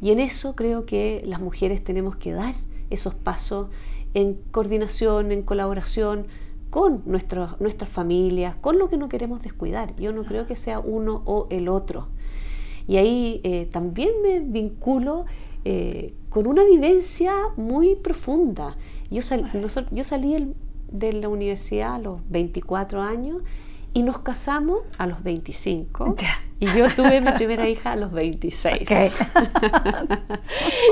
[0.00, 2.54] Y en eso creo que las mujeres tenemos que dar
[2.90, 3.68] esos pasos
[4.14, 6.26] en coordinación, en colaboración
[6.72, 9.94] con nuestras familias, con lo que no queremos descuidar.
[9.96, 12.08] Yo no creo que sea uno o el otro.
[12.88, 15.26] Y ahí eh, también me vinculo
[15.66, 18.78] eh, con una vivencia muy profunda.
[19.10, 19.20] Yo,
[19.90, 20.54] yo salí
[20.90, 23.42] de la universidad a los 24 años
[23.92, 26.14] y nos casamos a los 25.
[26.58, 28.88] Y yo tuve mi primera hija a los 26.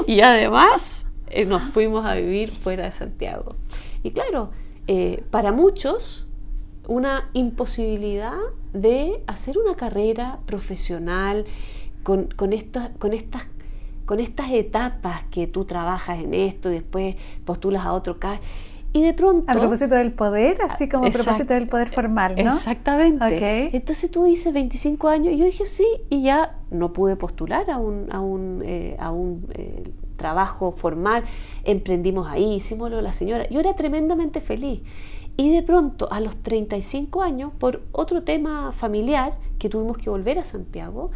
[0.07, 3.57] y además eh, nos fuimos a vivir fuera de Santiago.
[4.03, 4.51] Y claro,
[4.93, 6.27] eh, para muchos
[6.89, 8.41] una imposibilidad
[8.73, 11.45] de hacer una carrera profesional
[12.03, 12.51] con, con,
[12.99, 13.47] con estas
[14.05, 18.43] con estas etapas que tú trabajas en esto y después postulas a otro caso.
[18.93, 19.45] Y de pronto...
[19.49, 22.57] A propósito del poder, así como a propósito del poder formal, ¿no?
[22.57, 23.71] Exactamente.
[23.73, 27.79] Entonces tú dices 25 años y yo dije sí y ya no pude postular a
[27.79, 29.85] un, a un, eh, a un eh,
[30.21, 31.25] trabajo formal.
[31.65, 33.49] Emprendimos ahí, hicimos lo de la señora.
[33.49, 34.83] Yo era tremendamente feliz.
[35.39, 40.39] Y de pronto, a los 35 años, por otro tema familiar, que tuvimos que volver
[40.39, 41.11] a Santiago,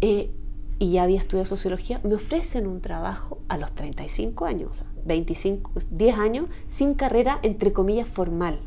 [0.00, 0.30] eh,
[0.78, 6.18] y ya había estudiado sociología, me ofrecen un trabajo a los 35 años, 25, 10
[6.18, 8.60] años, sin carrera, entre comillas, formal.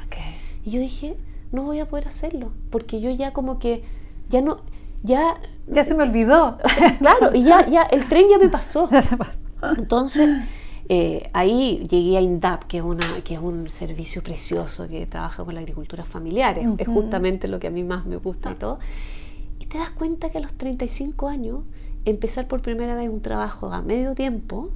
[0.66, 1.16] Y yo dije,
[1.54, 3.84] no voy a poder hacerlo, porque yo ya como que,
[4.30, 4.60] ya no,
[5.04, 5.40] ya...
[5.68, 6.58] Ya se me olvidó.
[7.00, 8.90] claro, y ya, ya, el tren ya me pasó.
[9.78, 10.30] Entonces,
[10.94, 15.46] Eh, ahí llegué a INDAP, que es, una, que es un servicio precioso que trabaja
[15.46, 16.60] con la agricultura familiar.
[16.78, 18.80] Es justamente lo que a mí más me gusta y todo.
[19.60, 21.60] Y te das cuenta que a los 35 años,
[22.04, 24.70] empezar por primera vez un trabajo a medio tiempo,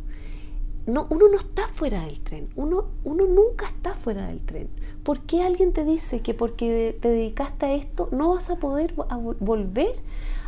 [0.86, 4.70] no, uno no está fuera del tren, uno, uno nunca está fuera del tren.
[5.04, 8.94] ¿Por qué alguien te dice que porque te dedicaste a esto no vas a poder
[9.40, 9.96] volver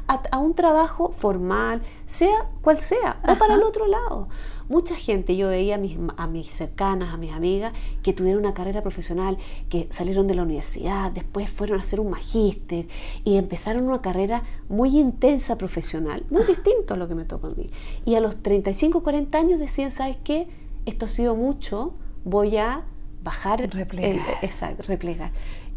[0.08, 4.30] a, un trabajo formal, sea cual sea, o para el otro lado?
[4.70, 8.54] Mucha gente, yo veía a mis, a mis cercanas, a mis amigas, que tuvieron una
[8.54, 9.38] carrera profesional,
[9.70, 12.88] que salieron de la universidad, después fueron a hacer un magíster
[13.24, 17.52] y empezaron una carrera muy intensa profesional, muy distinto a lo que me tocó a
[17.52, 17.68] mí.
[18.06, 20.48] Y a los 35, 40 años decían, ¿sabes qué?
[20.86, 21.94] Esto ha sido mucho,
[22.24, 22.84] voy a
[23.24, 24.38] bajar, replegar.
[24.42, 25.32] exacto, replegar.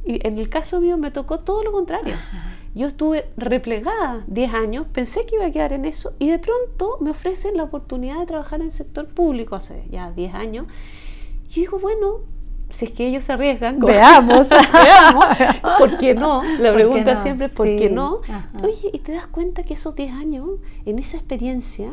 [0.04, 2.16] Y en el caso mío me tocó todo lo contrario.
[2.74, 6.98] Yo estuve replegada 10 años, pensé que iba a quedar en eso y de pronto
[7.00, 10.66] me ofrecen la oportunidad de trabajar en el sector público hace ya 10 años.
[11.50, 12.20] Y digo, bueno,
[12.70, 15.24] si es que ellos se arriesgan, veamos, veamos,
[15.78, 16.42] ¿por qué no?
[16.60, 18.20] La pregunta siempre es ¿por qué no?
[18.62, 20.48] Oye, y te das cuenta que esos 10 años,
[20.86, 21.92] en esa experiencia,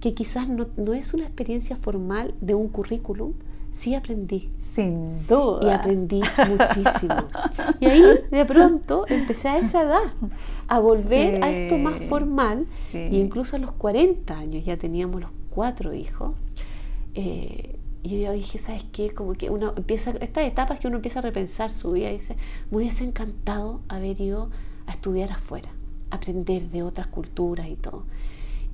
[0.00, 3.32] que quizás no, no es una experiencia formal de un currículum,
[3.78, 4.50] sí aprendí.
[4.60, 5.66] Sin duda.
[5.66, 7.14] Y aprendí muchísimo.
[7.80, 10.12] Y ahí de pronto empecé a esa edad
[10.66, 12.66] a volver a esto más formal.
[12.92, 16.32] Y incluso a los 40 años ya teníamos los cuatro hijos.
[17.14, 19.10] Eh, y yo dije, ¿sabes qué?
[19.10, 22.36] Como que uno empieza, estas etapas que uno empieza a repensar su vida y dice,
[22.70, 24.50] me hubiese encantado haber ido
[24.86, 25.68] a estudiar afuera,
[26.10, 28.04] aprender de otras culturas y todo.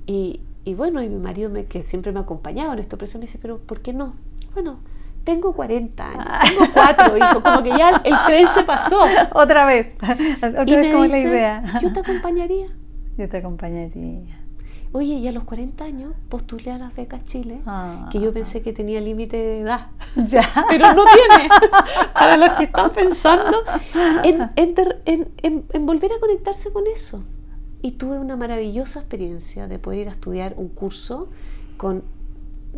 [0.07, 3.05] Y, y bueno, y mi marido me, que siempre me ha acompañado en esto, pero
[3.05, 4.13] eso me dice, pero ¿por qué no?
[4.53, 4.79] Bueno,
[5.25, 6.41] tengo 40 años, ah.
[6.47, 9.01] tengo cuatro hijos, como que ya el tren se pasó.
[9.33, 9.93] Otra vez,
[10.37, 11.63] otra vez como la idea.
[11.81, 12.67] Yo te acompañaría.
[13.17, 14.39] Yo te acompañaría.
[14.91, 17.59] Oye, y a los 40 años postulé a las becas Chile,
[18.11, 19.87] que yo pensé que tenía límite de edad.
[20.15, 20.41] Ya.
[20.69, 21.49] Pero no tiene.
[22.13, 23.57] Para los que están pensando
[24.23, 27.25] en, en, en, volver a conectarse con eso.
[27.81, 31.27] Y tuve una maravillosa experiencia de poder ir a estudiar un curso
[31.75, 32.03] con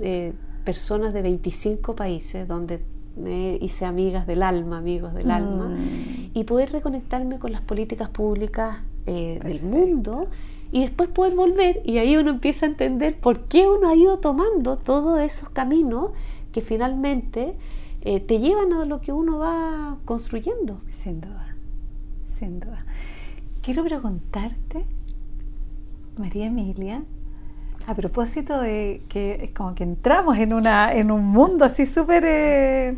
[0.02, 0.34] eh,
[0.68, 2.82] personas de 25 países donde
[3.16, 6.32] me hice amigas del alma, amigos del alma, mm.
[6.34, 10.28] y poder reconectarme con las políticas públicas eh, del mundo
[10.74, 14.20] y después poder volver y ahí uno empieza a entender por qué uno ha ido
[14.20, 16.12] tomando todos esos caminos
[16.52, 17.56] que finalmente
[18.02, 20.82] eh, te llevan a lo que uno va construyendo.
[20.92, 21.56] Sin duda,
[22.30, 22.86] sin duda.
[23.62, 24.86] Quiero preguntarte,
[26.18, 27.06] María Emilia,
[27.88, 32.24] a propósito de que es como que entramos en, una, en un mundo así súper
[32.26, 32.96] eh,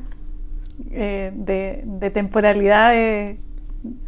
[0.91, 3.39] eh, de, de temporalidades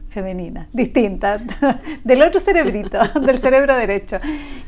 [0.09, 1.41] femeninas, distintas,
[2.03, 4.17] del otro cerebrito, del cerebro derecho.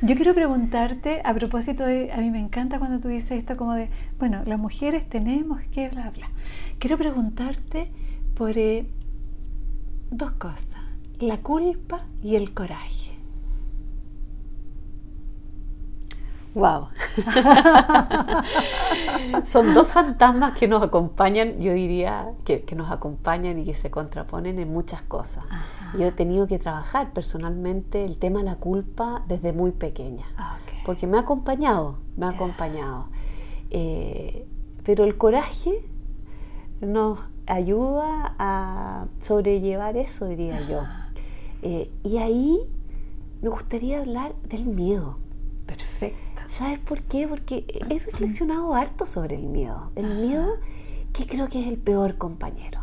[0.02, 3.74] Yo quiero preguntarte, a propósito de, a mí me encanta cuando tú dices esto como
[3.74, 6.30] de, bueno, las mujeres tenemos que bla, bla.
[6.78, 7.90] Quiero preguntarte
[8.36, 8.86] por eh,
[10.12, 10.82] dos cosas,
[11.20, 13.13] la culpa y el coraje.
[16.56, 16.90] Wow.
[19.44, 24.60] Son dos fantasmas que nos acompañan, yo diría, que, nos acompañan y que se contraponen
[24.60, 25.46] en muchas cosas.
[25.98, 30.26] Yo he tenido que trabajar personalmente el tema de la culpa desde muy pequeña,
[30.86, 33.08] porque me ha acompañado, me ha acompañado.
[33.72, 34.48] Eh,
[34.84, 35.84] pero el coraje
[36.82, 40.84] nos ayuda a sobrellevar eso, diría yo.
[41.64, 42.60] Eh, y ahí
[43.42, 45.18] me gustaría hablar del miedo.
[45.66, 46.42] Perfecto.
[46.50, 47.28] ¿Sabes por qué?
[47.28, 49.92] Porque he reflexionado harto sobre el miedo.
[49.96, 50.56] El miedo
[51.14, 52.82] que creo que es el peor compañero.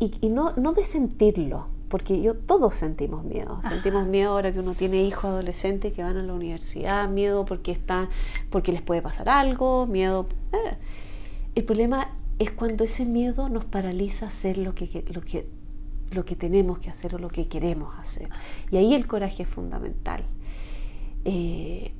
[0.00, 3.60] Y, no, no de sentirlo, porque yo todos sentimos miedo.
[3.68, 7.70] Sentimos miedo ahora que uno tiene hijos adolescentes que van a la universidad, miedo porque
[7.70, 8.08] están,
[8.48, 10.26] porque les puede pasar algo, miedo.
[10.52, 10.76] Eh.
[11.54, 15.46] El problema es cuando ese miedo nos paraliza a hacer lo que, lo que,
[16.12, 18.30] lo que tenemos que hacer o lo que queremos hacer.
[18.70, 20.24] Y ahí el coraje es fundamental.
[21.26, 21.92] Eh,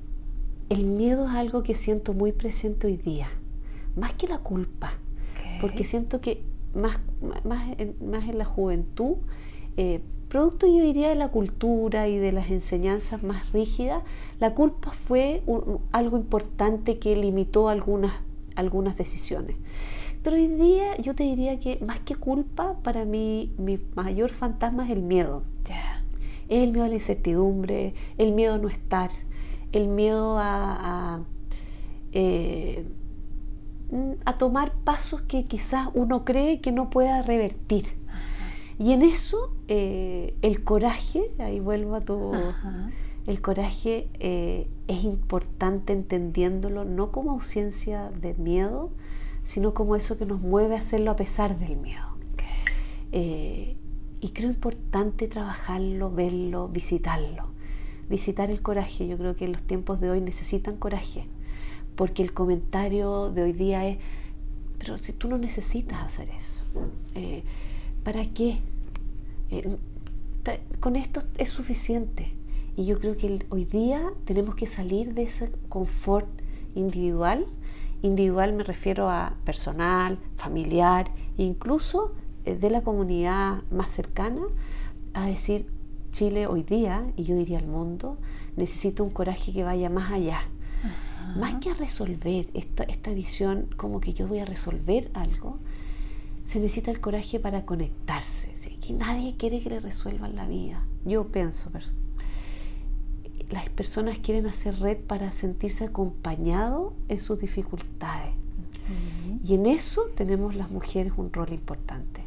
[0.70, 3.28] el miedo es algo que siento muy presente hoy día,
[3.96, 4.92] más que la culpa,
[5.60, 6.42] porque siento que
[6.74, 7.00] más,
[7.44, 9.16] más, en, más en la juventud,
[9.76, 14.04] eh, producto yo diría de la cultura y de las enseñanzas más rígidas,
[14.38, 15.42] la culpa fue
[15.90, 18.14] algo importante que limitó algunas,
[18.54, 19.56] algunas decisiones.
[20.22, 24.84] Pero hoy día yo te diría que más que culpa, para mí mi mayor fantasma
[24.84, 25.42] es el miedo.
[26.48, 29.10] Es el miedo a la incertidumbre, el miedo a no estar,
[29.72, 31.20] el miedo a,
[32.12, 32.84] eh,
[34.24, 37.86] a, tomar pasos que quizás uno cree que no pueda revertir.
[38.78, 42.32] Y en eso eh, el coraje, ahí vuelvo a tu...
[43.26, 48.90] el coraje eh, es importante entendiéndolo no como ausencia de miedo,
[49.44, 52.06] sino como eso que nos mueve a hacerlo a pesar del miedo.
[53.12, 53.76] Eh,
[54.20, 57.48] y creo importante trabajarlo, verlo, visitarlo.
[58.10, 59.06] Visitar el coraje.
[59.06, 61.24] Yo creo que los tiempos de hoy necesitan coraje.
[61.94, 63.98] Porque el comentario de hoy día es,
[64.78, 66.64] pero si tú no necesitas hacer eso,
[67.14, 67.44] eh,
[68.04, 68.58] ¿para qué?
[69.50, 69.76] Eh,
[70.80, 72.32] con esto es suficiente.
[72.76, 76.28] Y yo creo que hoy día tenemos que salir de ese confort
[76.74, 77.46] individual.
[78.02, 82.12] Individual me refiero a personal, familiar, incluso
[82.44, 84.42] eh, de la comunidad más cercana,
[85.14, 85.66] a decir,
[86.12, 88.18] Chile hoy día, y yo diría el mundo,
[88.56, 90.42] necesita un coraje que vaya más allá.
[91.36, 95.58] Más que a resolver esta, esta visión como que yo voy a resolver algo,
[96.46, 98.50] se necesita el coraje para conectarse.
[98.80, 100.82] Que nadie quiere que le resuelvan la vida.
[101.04, 101.70] Yo pienso,
[103.50, 108.34] las personas quieren hacer red para sentirse acompañado en sus dificultades.
[109.44, 112.22] Y en eso tenemos las mujeres un rol importante.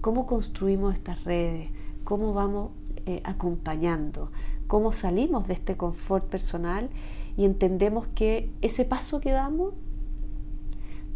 [0.00, 1.70] ¿Cómo construimos estas redes?
[2.02, 2.70] ¿Cómo vamos
[3.08, 4.30] eh, acompañando?
[4.66, 6.90] ¿Cómo salimos de este confort personal
[7.38, 9.72] y entendemos que ese paso que damos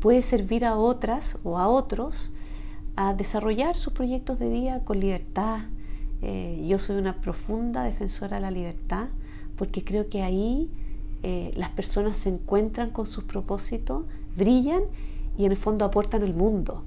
[0.00, 2.30] puede servir a otras o a otros
[2.96, 5.66] a desarrollar sus proyectos de vida con libertad.
[6.22, 9.08] Eh, yo soy una profunda defensora de la libertad
[9.58, 10.70] porque creo que ahí
[11.22, 14.84] eh, las personas se encuentran con sus propósitos, brillan
[15.36, 16.84] y en el fondo aportan el mundo.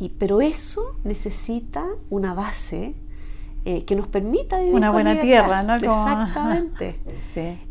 [0.00, 2.96] Y, pero eso necesita una base
[3.64, 5.74] eh, que nos permita vivir una buena tierra, ¿no?
[5.74, 7.00] Exactamente.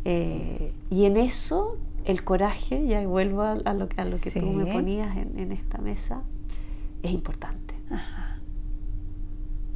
[0.90, 3.62] y en eso el coraje, ya vuelvo a, lo,
[3.96, 6.22] a lo, que tú me ponías en, en esta mesa,
[7.02, 7.74] es importante.
[7.90, 8.38] Ajá.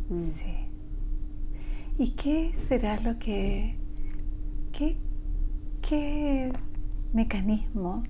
[0.08, 0.28] Mm.
[0.30, 0.54] Sí.
[1.98, 3.76] ¿Y qué será lo que,
[4.72, 4.96] qué,
[5.82, 6.52] qué
[7.12, 8.04] mecanismo?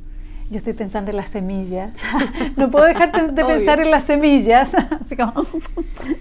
[0.51, 1.94] Yo estoy pensando en las semillas.
[2.57, 5.32] no puedo dejar de pensar en las semillas, así como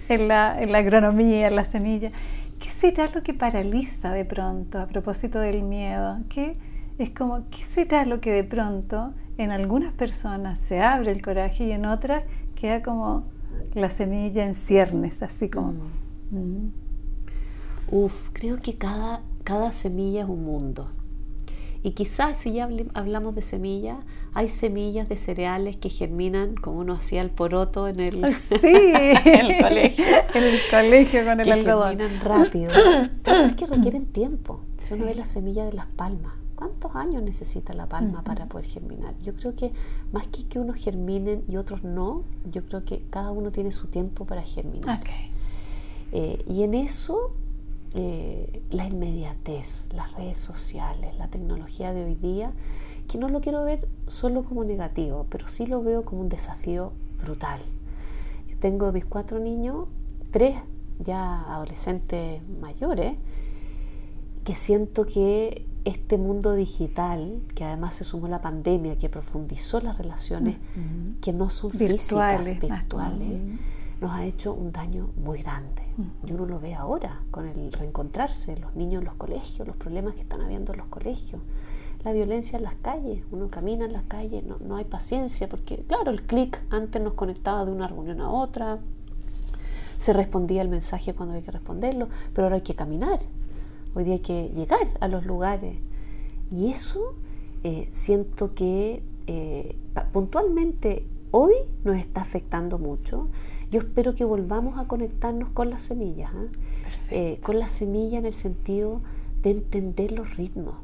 [0.09, 2.11] en la, en la agronomía, en las semillas.
[2.59, 6.17] ¿Qué será lo que paraliza de pronto a propósito del miedo?
[6.30, 6.57] ¿Qué,
[6.97, 11.65] es como, ¿qué será lo que de pronto en algunas personas se abre el coraje
[11.65, 12.23] y en otras
[12.55, 13.25] queda como
[13.73, 15.73] la semilla en ciernes, así como...
[16.32, 16.38] Mm.
[16.38, 16.73] Mm.
[17.89, 20.89] Uf, creo que cada, cada semilla es un mundo.
[21.88, 23.99] Y quizás si ya hablamos de semillas,
[24.33, 28.55] hay semillas de cereales que germinan como uno hacía el poroto en el, sí.
[28.61, 30.05] en el colegio.
[30.33, 32.71] En el colegio con el que germinan rápido.
[33.23, 34.59] Pero es que requieren tiempo.
[34.77, 38.65] Si uno ve la semilla de las palmas, ¿Cuántos años necesita la palma para poder
[38.65, 39.13] germinar?
[39.21, 39.71] Yo creo que
[40.11, 43.88] más que que unos germinen y otros no, yo creo que cada uno tiene su
[43.88, 44.99] tiempo para germinar.
[46.11, 47.31] Eh, y en eso,
[47.93, 52.51] eh, la inmediatez, las redes sociales, la tecnología de hoy día,
[53.07, 56.91] que no lo quiero ver solo como negativo, pero sí lo veo como un desafío
[57.23, 57.61] brutal.
[58.49, 59.88] Yo tengo mis cuatro niños,
[60.31, 60.57] tres
[60.99, 63.15] ya adolescentes mayores,
[64.43, 69.97] que siento que este mundo digital, que además se sumó la pandemia, que profundizó las
[69.97, 70.57] relaciones
[71.21, 73.41] que no son físicas, virtuales,
[74.01, 75.83] nos ha hecho un daño muy grande.
[76.25, 80.13] Y uno lo ve ahora, con el reencontrarse, los niños en los colegios, los problemas
[80.13, 81.41] que están habiendo en los colegios,
[82.03, 85.83] la violencia en las calles, uno camina en las calles, no, no hay paciencia, porque
[85.87, 88.77] claro, el clic antes nos conectaba de una reunión a otra,
[89.97, 93.19] se respondía el mensaje cuando hay que responderlo, pero ahora hay que caminar
[93.97, 95.75] Hoy día hay que llegar a los lugares.
[96.51, 97.15] Y eso
[97.63, 99.75] eh, siento que eh,
[100.13, 103.29] puntualmente hoy nos está afectando mucho.
[103.72, 106.45] Yo espero que volvamos a conectarnos con las semillas, ¿ah?
[107.11, 109.01] eh, con la semilla en el sentido
[109.43, 110.76] de entender los ritmos,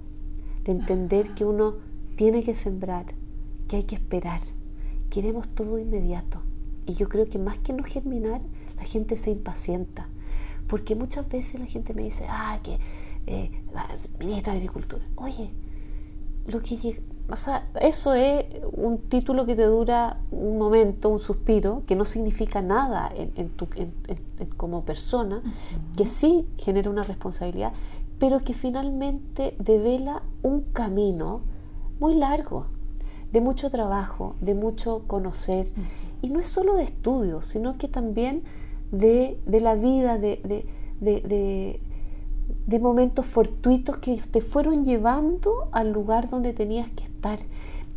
[0.66, 1.76] de entender que uno
[2.18, 3.06] tiene que sembrar,
[3.70, 4.42] que hay que esperar.
[5.10, 6.42] Queremos todo inmediato.
[6.86, 8.42] Y yo creo que más que no germinar,
[8.76, 10.10] la gente se impacienta.
[10.68, 12.80] Porque muchas veces la gente me dice, ah, que
[13.28, 13.88] eh, la
[14.20, 15.04] ministra de Agricultura.
[15.16, 15.52] Oye,
[16.48, 21.84] lo que o sea, eso es un título que te dura un momento, un suspiro,
[21.88, 23.68] que no significa nada en, tu,
[24.58, 25.42] como persona,
[25.98, 27.74] que sí genera una responsabilidad,
[28.20, 31.42] pero que finalmente devela un camino
[32.00, 32.68] muy largo,
[33.32, 35.68] de mucho trabajo, de mucho conocer,
[36.22, 38.44] y no es solo de estudios, sino que también
[38.92, 40.66] de, la vida, de, de
[41.04, 41.80] de
[42.80, 47.40] momentos fortuitos que te fueron llevando al lugar donde tenías que estar.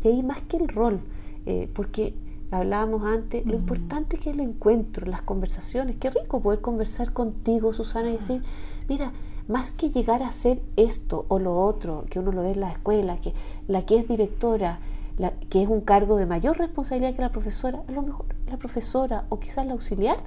[0.03, 1.01] Y ahí más que el rol,
[1.45, 2.13] eh, porque
[2.51, 5.97] hablábamos antes, lo importante es que el encuentro, las conversaciones.
[5.97, 8.43] Qué rico poder conversar contigo, Susana, y decir,
[8.87, 9.11] mira,
[9.47, 12.71] más que llegar a ser esto o lo otro, que uno lo ve en la
[12.71, 13.33] escuela, que
[13.67, 14.79] la que es directora,
[15.17, 18.57] la, que es un cargo de mayor responsabilidad que la profesora, a lo mejor la
[18.57, 20.23] profesora o quizás la auxiliar,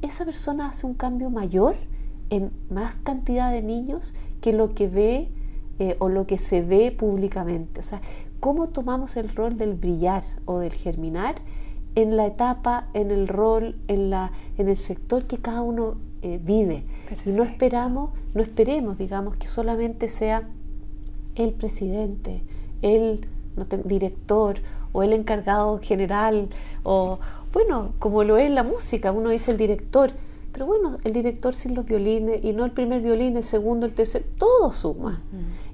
[0.00, 1.76] esa persona hace un cambio mayor
[2.32, 5.28] en más cantidad de niños que lo que ve
[5.78, 7.80] eh, o lo que se ve públicamente.
[7.80, 8.00] O sea,
[8.40, 11.34] cómo tomamos el rol del brillar o del germinar
[11.94, 16.40] en la etapa, en el rol, en, la, en el sector que cada uno eh,
[16.42, 16.84] vive.
[17.26, 20.48] Y no esperamos, no esperemos, digamos, que solamente sea
[21.34, 22.42] el presidente,
[22.80, 23.26] el
[23.84, 24.56] director
[24.92, 26.48] o el encargado general
[26.82, 27.18] o,
[27.52, 30.12] bueno, como lo es la música, uno dice el director,
[30.52, 33.94] pero bueno, el director sin los violines, y no el primer violín, el segundo, el
[33.94, 35.22] tercer, todo suma.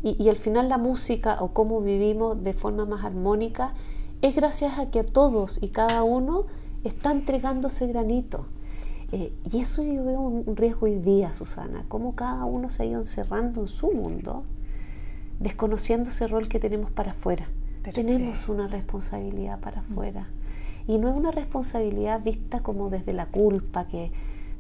[0.02, 3.74] y, y, al final la música o cómo vivimos de forma más armónica
[4.22, 6.46] es gracias a que a todos y cada uno
[6.84, 8.46] está entregándose granito.
[9.10, 12.86] Eh, y eso yo veo un, riesgo hoy día, Susana, cómo cada uno se ha
[12.86, 14.44] ido encerrando en su mundo,
[15.40, 17.46] desconociendo ese rol que tenemos para afuera.
[17.94, 20.28] Tenemos una responsabilidad para afuera.
[20.86, 24.10] Y no es una responsabilidad vista como desde la culpa, que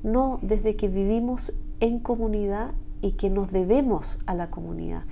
[0.02, 2.72] no desde que vivimos en comunidad
[3.02, 5.04] y que nos debemos a la comunidad.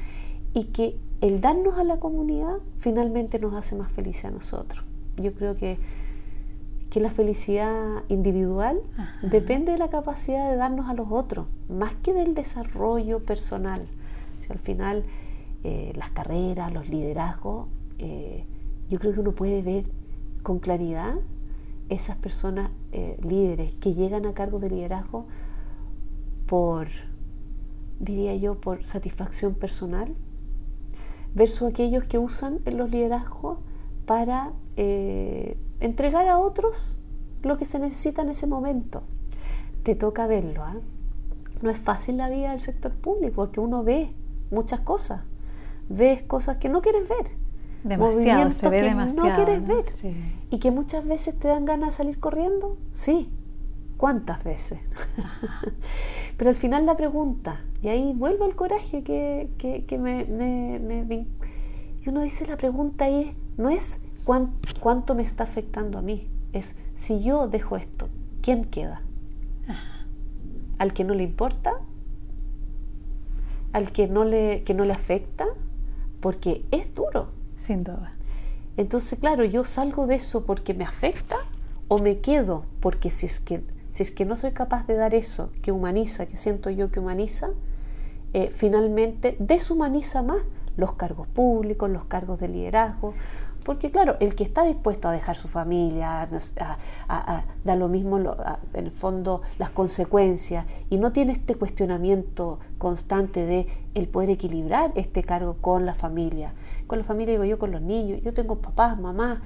[0.55, 4.84] Y que el darnos a la comunidad finalmente nos hace más felices a nosotros.
[5.16, 5.78] Yo creo que,
[6.91, 8.80] que la felicidad individual
[9.22, 13.87] depende de la capacidad de darnos a los otros, más que del desarrollo personal.
[14.41, 15.05] Si al final
[15.64, 17.68] eh, las carreras, los liderazgos,
[17.99, 18.45] eh,
[18.89, 19.84] yo creo que uno puede ver
[20.43, 21.14] con claridad
[21.89, 25.26] esas personas eh, líderes que llegan a cargo de liderazgo
[26.47, 26.89] por,
[28.01, 30.14] diría yo, por satisfacción personal,
[31.34, 33.59] versus aquellos que usan los liderazgos
[34.07, 36.99] para eh, entregar a otros
[37.43, 39.03] lo que se necesita en ese momento.
[39.82, 40.64] Te toca verlo.
[40.64, 40.76] ¿ah?
[41.62, 44.11] No es fácil la vida del sector público porque uno ve
[44.51, 45.22] muchas cosas.
[45.89, 47.46] Ves cosas que no quieres ver
[47.87, 49.28] Demasiado, se ve que demasiado.
[49.28, 49.84] No quieres ver.
[50.51, 52.76] Y que muchas veces te dan ganas de salir corriendo.
[52.91, 53.30] Sí.
[53.97, 54.80] ¿Cuántas veces?
[56.37, 61.26] Pero al final la pregunta, y ahí vuelvo al coraje que, que, me, me,
[62.05, 66.74] Y uno dice, la pregunta ahí no es cuánto me está afectando a mí, es
[66.97, 68.09] si yo dejo esto,
[68.43, 69.01] ¿quién queda?
[70.78, 71.72] ¿Al que no le importa?
[73.72, 75.47] ¿Al que no le, que no le afecta?
[76.20, 77.36] Porque es duro
[77.67, 78.12] sin duda.
[78.77, 81.37] Entonces, claro, yo salgo de eso porque me afecta
[81.89, 85.14] o me quedo porque si es que, si es que no soy capaz de dar
[85.14, 87.49] eso que humaniza, que siento yo que humaniza,
[88.33, 90.39] eh, finalmente deshumaniza más
[90.77, 93.14] los cargos públicos, los cargos de liderazgo,
[93.64, 96.29] porque claro, el que está dispuesto a dejar su familia,
[97.64, 98.27] da lo mismo en
[98.75, 105.25] el fondo las consecuencias y no tiene este cuestionamiento constante de el poder equilibrar este
[105.25, 106.53] cargo con la familia.
[106.87, 109.41] Con la familia digo yo con los niños, yo tengo papás, mamás,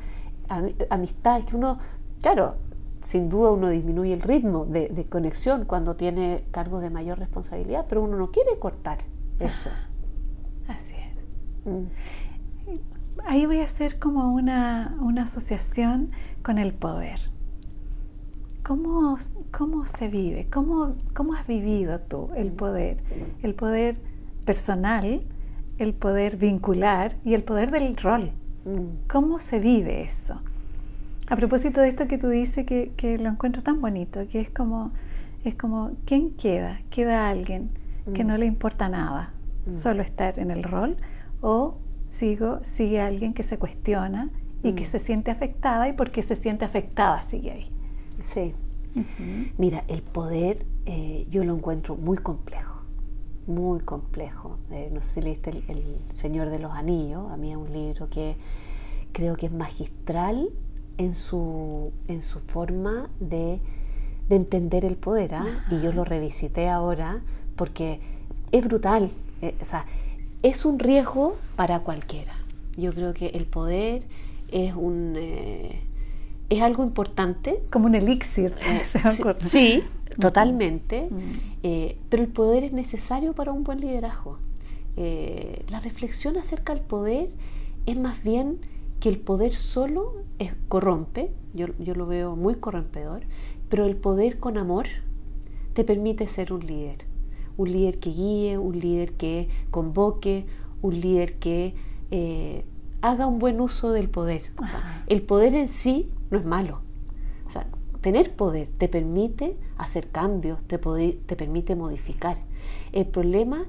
[0.91, 1.79] amistades, que uno,
[2.21, 2.57] claro,
[3.01, 8.03] sin duda uno disminuye el ritmo de, conexión cuando tiene cargos de mayor responsabilidad, pero
[8.03, 8.99] uno no quiere cortar
[9.39, 9.71] eso.
[10.69, 11.67] Así es.
[11.67, 11.87] Mm
[13.25, 16.11] ahí voy a hacer como una, asociación
[16.43, 17.21] con el poder.
[18.65, 19.19] ¿Cómo,
[19.51, 20.49] cómo se vive?
[20.51, 22.99] ¿Cómo, ¿Cómo has vivido tú el poder?
[23.43, 23.99] El poder
[24.45, 25.23] personal,
[25.81, 28.31] el poder vincular y el poder del rol.
[28.65, 29.09] Mm.
[29.09, 30.41] ¿Cómo se vive eso?
[31.29, 34.51] A propósito de esto que tú dices, que, que lo encuentro tan bonito, que es
[34.51, 34.93] como,
[35.45, 36.81] es como, ¿quién queda?
[36.91, 37.71] ¿Queda alguien
[38.15, 38.27] que mm.
[38.27, 39.31] no le importa nada?
[39.67, 39.79] Mm.
[39.79, 40.97] Solo estar en el rol
[41.41, 41.79] o
[42.09, 44.31] sigo, sigue alguien que se cuestiona
[44.63, 47.71] y que se siente afectada y porque se siente afectada sigue ahí.
[48.23, 48.53] Sí.
[49.57, 52.70] Mira, el poder eh, yo lo encuentro muy complejo,
[53.47, 54.59] muy complejo.
[54.71, 58.09] Eh, no sé si leíste el, Señor de los Anillos, a mí es un libro
[58.11, 58.37] que
[59.13, 60.51] creo que es magistral
[60.99, 63.61] en su, en su forma de,
[64.29, 65.35] entender el poder.
[65.35, 65.65] ¿ah?
[65.71, 67.21] Y yo lo revisité ahora
[67.57, 68.01] porque
[68.53, 69.11] es brutal.
[69.43, 69.87] Eh, o sea,
[70.43, 72.35] es un riesgo para cualquiera.
[72.77, 74.05] Yo creo que el poder
[74.53, 75.81] es un eh,
[76.51, 77.63] es algo importante.
[77.71, 78.55] Como un elixir.
[78.67, 78.83] Eh,
[79.43, 79.83] sí,
[80.21, 81.09] totalmente.
[81.63, 84.39] Eh, pero el poder es necesario para un buen liderazgo.
[84.97, 87.31] la reflexión acerca del poder
[87.87, 88.59] es más bien
[89.01, 93.23] que el poder solo es, corrompe, yo, yo lo veo muy corrompedor,
[93.71, 94.87] pero el poder con amor
[95.73, 97.11] te permite ser un líder
[97.61, 100.47] un líder que guíe, un líder que convoque,
[100.81, 101.75] un líder que
[102.11, 102.65] eh,
[103.03, 104.43] haga un buen uso del poder.
[105.07, 106.81] el poder en sí no es malo.
[108.01, 112.39] Tener poder te permite hacer cambios, te, te permite modificar,
[112.93, 113.65] El problema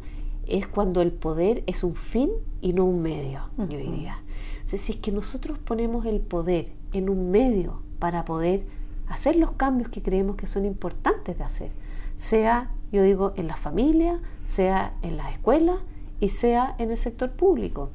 [0.48, 2.30] es cuando el poder es un fin
[2.62, 4.22] y no un medio, yo diría.
[4.56, 8.66] Entonces, si es que nosotros ponemos el poder en un medio para poder
[9.08, 11.72] hacer los cambios que creemos que son importantes de hacer,
[12.18, 15.80] sea, yo digo, en la familia, sea en las escuelas
[16.20, 17.90] y sea en el sector público.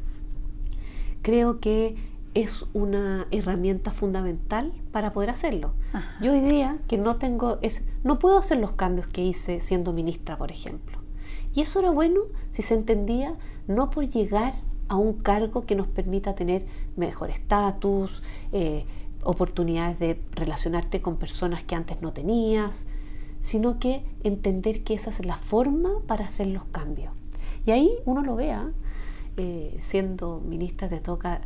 [1.22, 1.97] Creo que
[2.37, 5.72] es una herramienta fundamental para poder hacerlo.
[6.20, 9.95] Yo hoy día que no tengo, es, no puedo hacer los cambios que hice siendo
[9.95, 10.99] ministra, por ejemplo.
[11.55, 12.20] Y eso era bueno
[12.51, 13.34] si se entendía
[13.68, 14.53] no por llegar
[14.89, 18.22] a un cargo que nos permita tener mejor estatus,
[18.53, 18.84] eh,
[19.22, 22.87] oportunidades de relacionarte con personas que antes no tenías,
[23.41, 27.14] sino que entender que esa es la forma para hacer los cambios.
[27.64, 28.70] Y ahí uno lo vea,
[29.39, 31.41] eh, siendo ministra te toca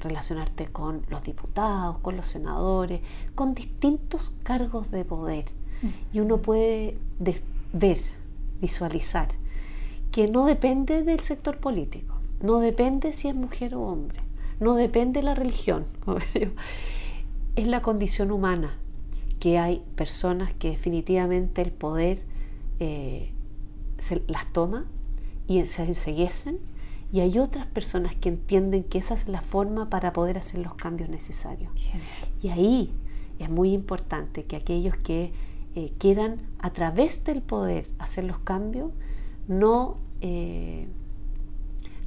[0.00, 3.00] relacionarte con los diputados, con los senadores,
[3.34, 5.44] con distintos cargos de poder.
[6.12, 6.98] Y uno puede
[7.72, 8.00] ver,
[8.60, 9.28] visualizar,
[10.12, 14.20] que no depende del sector político, no depende si es mujer o hombre,
[14.58, 15.86] no depende de la religión,
[17.56, 18.76] es la condición humana,
[19.38, 22.22] que hay personas que definitivamente el poder
[22.78, 23.32] eh,
[23.98, 24.84] se las toma
[25.48, 26.58] y se enseguecen
[27.12, 30.74] y hay otras personas que entienden que esa es la forma para poder hacer los
[30.74, 31.72] cambios necesarios.
[32.40, 32.92] Y ahí
[33.38, 35.32] es muy importante que aquellos que
[35.74, 38.92] eh, quieran a través del poder hacer los cambios,
[39.48, 40.88] no, eh,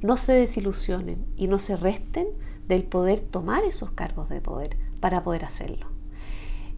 [0.00, 2.28] no se desilusionen y no se resten
[2.68, 5.86] del poder tomar esos cargos de poder para poder hacerlo.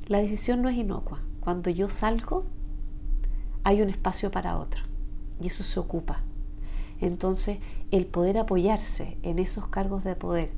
[0.09, 1.21] La decisión no es inocua.
[1.41, 2.45] Cuando yo salgo,
[3.63, 4.83] hay un espacio para otro
[5.41, 6.23] y eso se ocupa.
[7.01, 7.59] Entonces,
[7.91, 10.51] el poder apoyarse en esos cargos de poder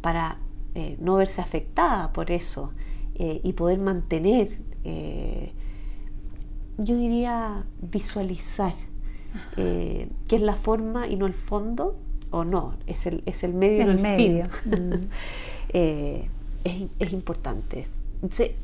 [0.00, 0.38] para
[0.74, 2.72] eh, no verse afectada por eso
[3.14, 5.52] eh, y poder mantener, eh,
[6.78, 8.74] yo diría, visualizar
[9.56, 11.96] que es la forma y no el fondo,
[12.30, 14.48] o no, es el, es el medio y no el medio.
[14.48, 14.90] fin.
[14.90, 15.08] Mm.
[16.64, 17.88] es, es importante.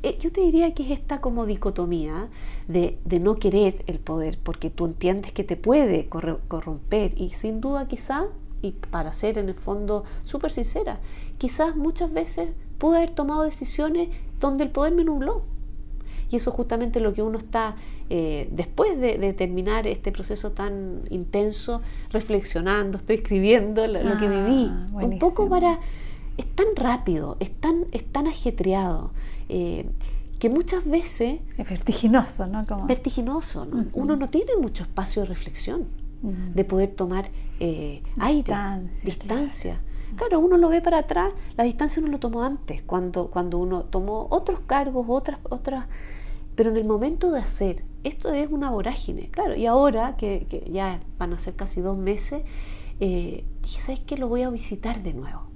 [0.03, 2.29] Eh, yo te diría que es esta como dicotomía
[2.69, 7.87] de, no querer el poder, porque tú entiendes que te puede corromper y sin duda
[7.89, 8.27] quizá,
[8.63, 11.01] y para ser en el fondo súper sincera,
[11.39, 14.09] quizás muchas veces pude haber tomado decisiones
[14.39, 15.43] donde el poder me nubló.
[16.31, 17.75] Y eso es justamente lo que uno está,
[18.09, 24.87] eh, después de, terminar este proceso tan intenso, reflexionando, estoy escribiendo lo, que viví, ah,
[24.93, 25.81] un poco para
[26.41, 29.11] es tan rápido, es tan, es tan ajetreado,
[29.51, 29.87] eh,
[30.39, 31.41] que muchas veces...
[31.59, 32.65] Es vertiginoso, ¿no?
[32.87, 33.87] Vertiginoso, ¿no?
[33.93, 35.89] Uno no tiene mucho espacio de reflexión,
[36.23, 37.31] de poder tomar
[37.61, 38.55] eh, aire,
[39.05, 39.81] distancia.
[40.17, 40.41] Claro.
[40.41, 44.27] uno lo ve para atrás, la distancia uno lo tomó antes, cuando, cuando uno tomó
[44.31, 45.87] otros cargos, otras, otras,
[46.57, 50.69] pero en el momento de hacer, esto es una vorágine, claro, y ahora que, que
[50.71, 52.43] ya van a ser casi dos meses,
[52.99, 54.17] eh, dije, ¿sabes qué?
[54.17, 55.51] Lo voy a visitar de nuevo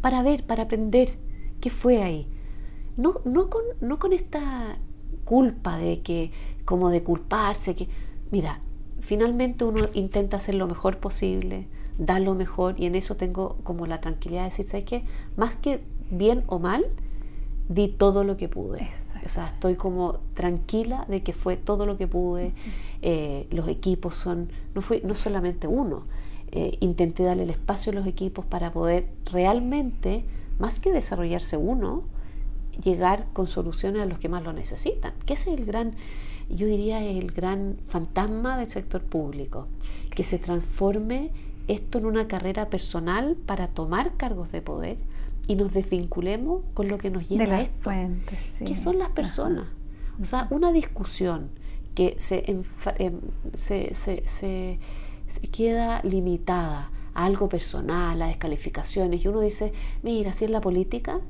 [0.00, 1.18] para ver, para aprender
[1.60, 2.26] qué fue ahí.
[2.98, 4.76] No, no, con, no con esta
[5.24, 6.32] culpa de que,
[6.66, 7.88] como de culparse, que,
[8.30, 8.60] mira,
[9.00, 13.86] finalmente uno intenta hacer lo mejor posible, dar lo mejor y en eso tengo como
[13.86, 15.04] la tranquilidad de decir, ¿sabes qué?
[15.36, 15.80] Más que
[16.10, 16.84] bien o mal,
[17.68, 18.90] di todo lo que pude.
[19.24, 22.52] O sea, estoy como tranquila de que fue todo lo que pude.
[23.02, 26.04] Eh, los equipos son, no fue no solamente uno,
[26.50, 30.24] eh, intenté darle el espacio a los equipos para poder realmente,
[30.58, 32.04] más que desarrollarse uno,
[32.82, 35.94] llegar con soluciones a los que más lo necesitan, que ese es el gran,
[36.48, 39.66] yo diría, el gran fantasma del sector público,
[40.14, 41.30] que se transforme
[41.66, 44.96] esto en una carrera personal para tomar cargos de poder
[45.46, 47.90] y nos desvinculemos con lo que nos lleva a esto,
[48.64, 49.66] que son las personas.
[50.20, 51.50] O sea, una discusión
[51.94, 52.44] que se,
[52.98, 53.20] em,
[53.54, 54.78] se, se
[55.52, 59.72] queda limitada a algo personal, a descalificaciones, y uno dice,
[60.02, 61.20] mira, si es la política,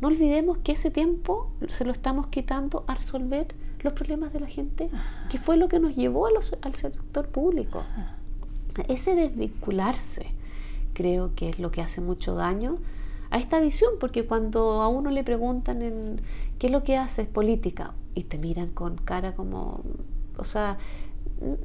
[0.00, 4.46] no olvidemos que ese tiempo se lo estamos quitando a resolver los problemas de la
[4.46, 4.90] gente,
[5.30, 7.84] que fue lo que nos llevó al sector público.
[8.88, 10.32] Ese desvincularse
[10.94, 12.78] creo que es lo que hace mucho daño
[13.30, 16.20] a esta visión, porque cuando a uno le preguntan en
[16.58, 19.80] qué es lo que haces política y te miran con cara como,
[20.36, 20.78] o sea,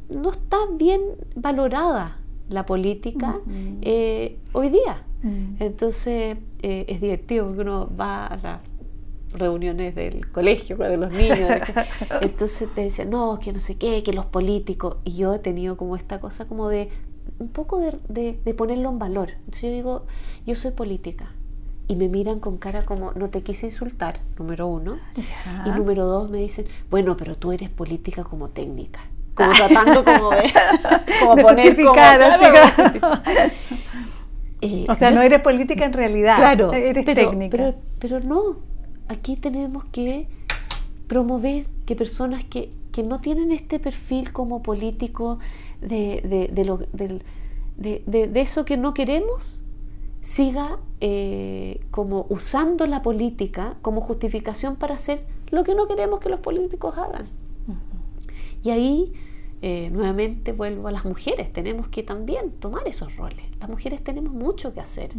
[0.09, 1.01] no está bien
[1.35, 2.18] valorada
[2.49, 3.39] la política
[3.81, 5.03] eh, hoy día.
[5.21, 5.55] Mm.
[5.59, 8.61] Entonces eh, es divertido porque uno va a las
[9.33, 11.61] reuniones del colegio de los niños.
[12.21, 14.97] entonces te dicen, no, que no sé qué, que los políticos.
[15.03, 16.89] Y yo he tenido como esta cosa como de
[17.37, 19.29] un poco de, ponerlo en valor.
[19.39, 20.05] Entonces yo digo,
[20.45, 21.31] yo soy política.
[21.87, 24.97] Y me miran con cara como, no te quise insultar, número uno.
[25.65, 29.01] Y número dos, me dicen, bueno, pero tú eres política como técnica
[29.39, 30.51] como tratando como de,
[31.21, 33.15] como De poner como, justificar, claro, así como-
[34.61, 37.55] Eh, O sea, no eres política en realidad, claro, eres pero, técnica.
[37.57, 38.57] Pero, pero no,
[39.07, 40.27] aquí tenemos que
[41.07, 45.39] promover que personas que, que no tienen este perfil como político
[45.79, 47.23] de, de, de, lo- del-
[47.77, 49.61] de- de- de eso que no queremos,
[50.23, 56.27] siga eh, como usando la política como justificación para hacer lo que no queremos que
[56.27, 57.27] los políticos hagan.
[58.61, 59.13] Y ahí,
[59.61, 61.51] eh, nuevamente, vuelvo a las mujeres.
[61.51, 63.43] Tenemos que también tomar esos roles.
[63.59, 65.11] Las mujeres tenemos mucho que hacer,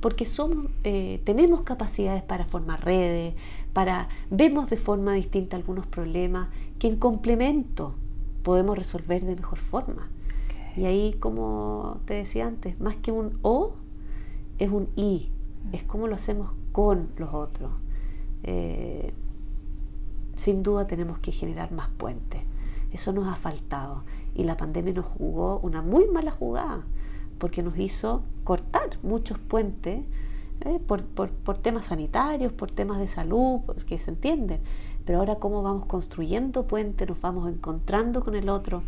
[0.00, 3.34] porque somos, eh, tenemos capacidades para formar redes,
[3.72, 7.94] para vemos de forma distinta algunos problemas que en complemento
[8.42, 10.08] podemos resolver de mejor forma.
[10.76, 13.74] Y ahí, como te decía antes, más que un O,
[14.58, 15.30] es un I.
[15.72, 17.70] Es como lo hacemos con los otros.
[18.42, 19.12] Eh,
[20.36, 22.42] sin duda tenemos que generar más puentes.
[22.94, 24.02] Eso nos ha faltado.
[24.34, 26.80] Y la pandemia nos jugó una muy mala jugada,
[27.38, 30.04] porque nos hizo cortar muchos puentes
[30.60, 34.60] eh, por, por- por temas sanitarios, por temas de salud, que se entienden.
[35.04, 38.82] Pero ahora cómo vamos construyendo puentes, nos vamos encontrando con el otro,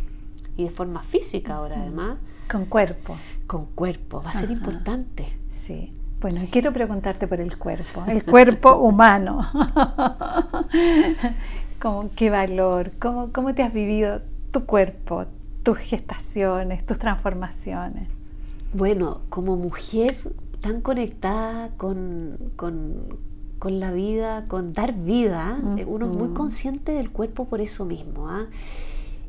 [0.55, 2.17] y de forma física ahora además,
[2.49, 4.23] Con cuerpo, con cuerpo.
[4.23, 5.37] Va a ser importante.
[5.51, 5.93] sí.
[6.19, 9.47] Bueno, quiero preguntarte por el cuerpo, el cuerpo humano.
[11.81, 12.91] Como, ¿Qué valor?
[12.99, 14.21] ¿Cómo, ¿Cómo te has vivido
[14.51, 15.25] tu cuerpo,
[15.63, 18.07] tus gestaciones, tus transformaciones?
[18.73, 20.15] Bueno, como mujer
[20.61, 23.17] tan conectada con, con-
[23.59, 27.85] con la vida, con dar vida, eh, uno es muy consciente del cuerpo por eso
[27.85, 28.27] mismo.
[28.29, 28.45] ¿ah?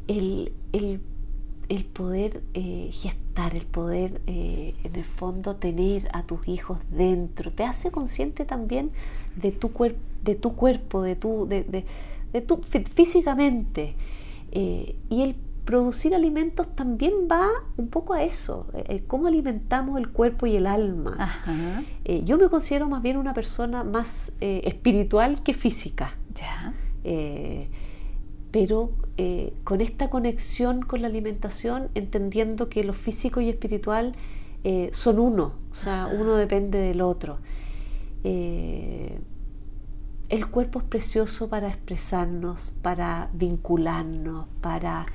[0.06, 1.00] El, el-
[1.68, 7.52] el poder eh, gestar, el poder eh, en el fondo tener a tus hijos dentro,
[7.52, 8.90] te hace consciente también
[9.36, 11.84] de tu, cuer- de tu cuerpo, de tu, de, de-
[12.32, 13.94] de tu fí- físicamente.
[14.52, 19.98] Eh, y el producir alimentos también va un poco a eso, eh, eh, cómo alimentamos
[19.98, 21.14] el cuerpo y el alma.
[22.06, 26.72] Eh, yo me considero más bien una persona más espiritual que física, ya.
[28.50, 28.92] pero
[29.64, 34.14] con esta conexión con la alimentación, entendiendo que lo físico y espiritual
[34.92, 37.38] son uno, o sea, uno depende del otro.
[40.28, 45.06] El cuerpo es precioso para expresarnos, para vincularnos, para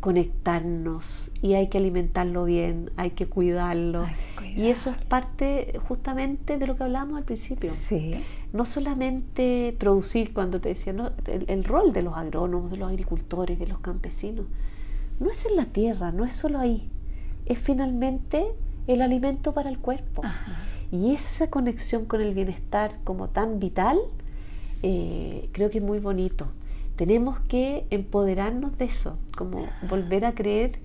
[0.00, 4.04] conectarnos y hay que alimentarlo bien, hay que cuidarlo.
[4.04, 7.72] Hay que y eso es parte justamente de lo que hablábamos al principio.
[7.74, 11.10] Sí, No solamente producir, cuando te decía, ¿no?
[11.26, 14.46] el, el rol de los agrónomos, de los agricultores, de los campesinos,
[15.20, 16.88] no es en la tierra, no es solo ahí,
[17.46, 18.44] es finalmente
[18.86, 20.22] el alimento para el cuerpo.
[20.24, 20.56] Ajá.
[20.92, 23.98] Y esa conexión con el bienestar como tan vital,
[24.86, 26.46] eh, creo que es muy bonito.
[26.96, 30.78] Tenemos que empoderarnos de eso, como volver a creer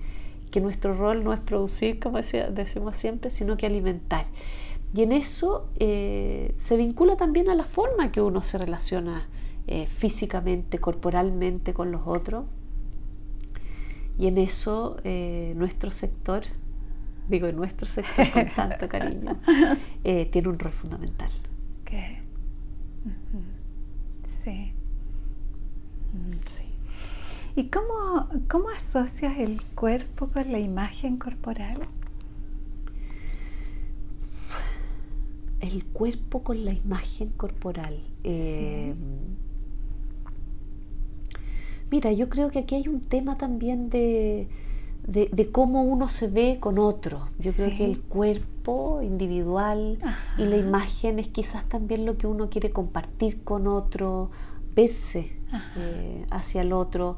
[0.50, 4.24] que nuestro rol no es producir, como decimos siempre, sino que alimentar.
[4.94, 9.28] Y en eso eh, se vincula también a la forma que uno se relaciona
[9.66, 12.46] eh, físicamente, corporalmente con los otros.
[14.18, 16.44] Y en eso eh, nuestro sector,
[17.28, 19.38] digo nuestro sector con tanto cariño,
[20.04, 21.30] eh, tiene un rol fundamental.
[23.04, 23.59] Ujú.
[24.50, 24.72] Sí.
[26.12, 27.60] Mm, sí.
[27.60, 31.78] ¿Y cómo, cómo asocias el cuerpo con la imagen corporal?
[35.60, 38.02] El cuerpo con la imagen corporal.
[38.24, 38.94] Eh,
[41.90, 44.48] Mira, yo creo que aquí hay un tema también de,
[45.10, 47.26] de, de cómo uno se ve con otro.
[47.40, 49.98] Yo creo que el cuerpo individual
[50.38, 54.30] y la imagen es quizás también lo que uno quiere compartir con otro,
[54.76, 55.32] verse
[55.76, 57.16] eh, hacia el otro.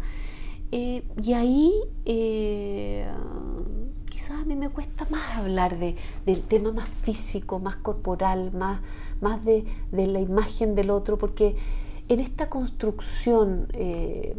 [0.71, 1.71] Eh, y ahí
[2.07, 3.07] eh,
[4.09, 8.81] quizás a mí me cuesta más hablar de, del tema más físico, más corporal, más,
[9.21, 11.57] más de, de la imagen del otro, porque
[12.09, 14.35] en esta construcción que,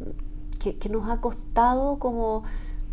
[0.60, 2.44] que nos ha costado como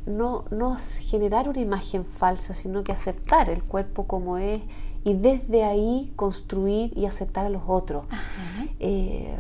[0.07, 4.63] no, no generar una imagen falsa, sino que aceptar el cuerpo como es
[5.05, 8.05] y desde ahí construir y aceptar a los otros.
[8.79, 9.37] Eh,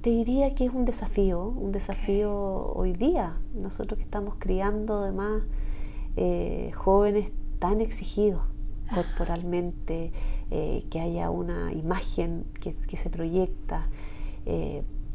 [0.00, 3.36] te diría que es un desafío, un desafío hoy día.
[3.54, 5.42] Nosotros que estamos criando además
[6.16, 8.42] eh, jóvenes tan exigidos
[8.92, 10.12] corporalmente,
[10.50, 13.86] eh, que haya una imagen que, que se proyecta.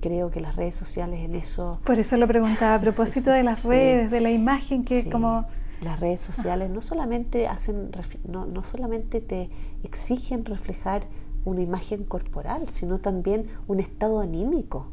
[0.01, 1.79] Creo que las redes sociales en eso...
[1.83, 3.67] Por eso lo preguntaba a propósito de las Sí.
[3.69, 5.09] redes, de la imagen que Sí.
[5.09, 5.45] como...
[5.81, 7.91] Las redes sociales no solamente hacen,
[8.27, 9.51] no, no solamente te
[9.83, 11.03] exigen reflejar
[11.45, 14.87] una imagen corporal, sino también un estado anímico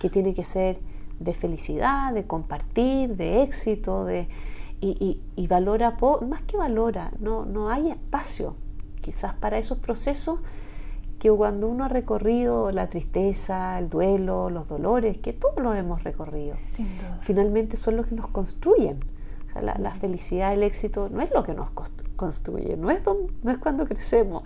[0.00, 0.80] que tiene que ser
[1.20, 4.26] de felicidad, de compartir, de éxito, de,
[4.80, 5.96] y, valora,
[6.28, 8.56] más que valora, no, no hay espacio
[9.00, 10.40] quizás para esos procesos
[11.24, 16.04] que cuando uno ha recorrido la tristeza, el duelo, los dolores, que todos lo hemos
[16.04, 16.54] recorrido,
[17.22, 19.00] finalmente son los que nos construyen.
[19.48, 21.70] O sea, la, felicidad, el éxito no es lo que nos
[22.16, 23.00] construye, no es,
[23.42, 24.42] no es cuando crecemos,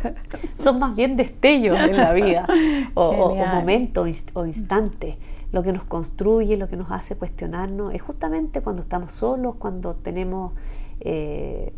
[0.54, 2.46] son más bien destellos en la vida
[2.94, 5.16] o, momentos o instantes.
[5.52, 9.94] Lo que nos construye, lo que nos hace cuestionarnos, es justamente cuando estamos solos, cuando
[9.94, 10.54] tenemos
[11.00, 11.74] eh,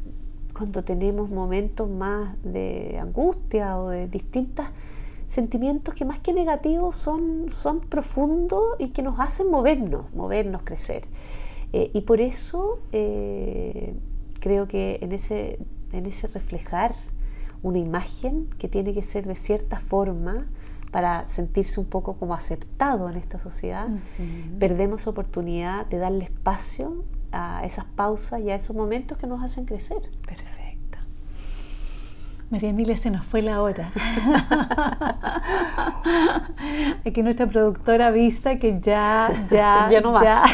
[0.56, 4.64] cuando tenemos momentos más de angustia o de distintos
[5.26, 11.02] sentimientos que más que negativos son, son profundos y que nos hacen movernos, movernos, crecer.
[11.74, 13.94] Eh, y por eso eh,
[14.40, 15.58] creo que en ese,
[15.92, 16.94] en ese reflejar
[17.62, 20.46] una imagen que tiene que ser de cierta forma
[20.90, 23.88] para sentirse un poco como aceptado en esta sociedad,
[24.58, 29.64] perdemos oportunidad de darle espacio a esas pausas y a esos momentos que nos hacen
[29.64, 29.98] crecer.
[30.26, 30.98] Perfecto.
[32.50, 33.92] María Emilia, se nos fue la hora.
[37.04, 40.24] Aquí nuestra productora avisa que ya, ya, ya no más.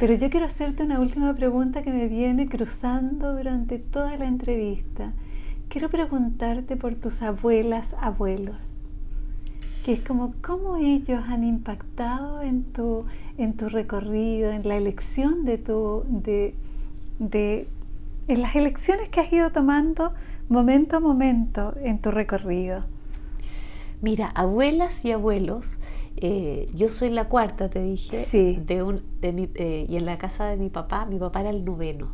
[0.00, 5.12] Pero yo quiero hacerte una última pregunta que me viene cruzando durante toda la entrevista.
[5.68, 8.71] Quiero preguntarte por tus abuelas, abuelos
[9.84, 13.04] que es como cómo ellos han impactado en tu,
[13.36, 16.54] en tu recorrido, en la elección de tu, de,
[17.18, 17.68] de,
[18.28, 20.12] en las elecciones que has ido tomando
[20.48, 22.84] momento a momento en tu recorrido.
[24.00, 25.78] Mira, abuelas y abuelos,
[26.16, 28.60] eh, yo soy la cuarta, te dije, sí.
[28.64, 31.50] de un, de mi, eh, y en la casa de mi papá, mi papá era
[31.50, 32.08] el noveno.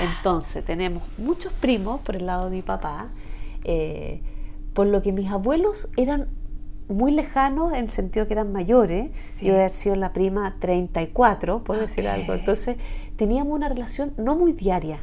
[0.00, 3.08] Entonces tenemos muchos primos por el lado de mi papá,
[3.64, 4.20] eh,
[4.74, 6.28] por lo que mis abuelos eran
[6.88, 9.10] muy lejanos en el sentido que eran mayores.
[9.40, 12.32] Yo de haber sido la prima 34, por decir algo.
[12.34, 12.76] Entonces
[13.16, 15.00] teníamos una relación no muy diaria,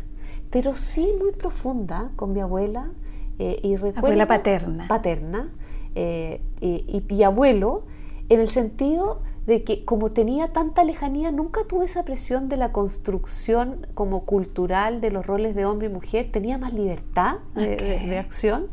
[0.49, 2.89] pero sí muy profunda con mi abuela.
[3.37, 4.87] Eh, y abuela paterna.
[4.87, 5.49] Paterna.
[5.95, 7.83] Eh, y, abuelo,
[8.29, 12.71] en el sentido de que como tenía tanta lejanía, nunca tuve esa presión de la
[12.71, 18.67] construcción como cultural de los roles de hombre y mujer, tenía más libertad de acción,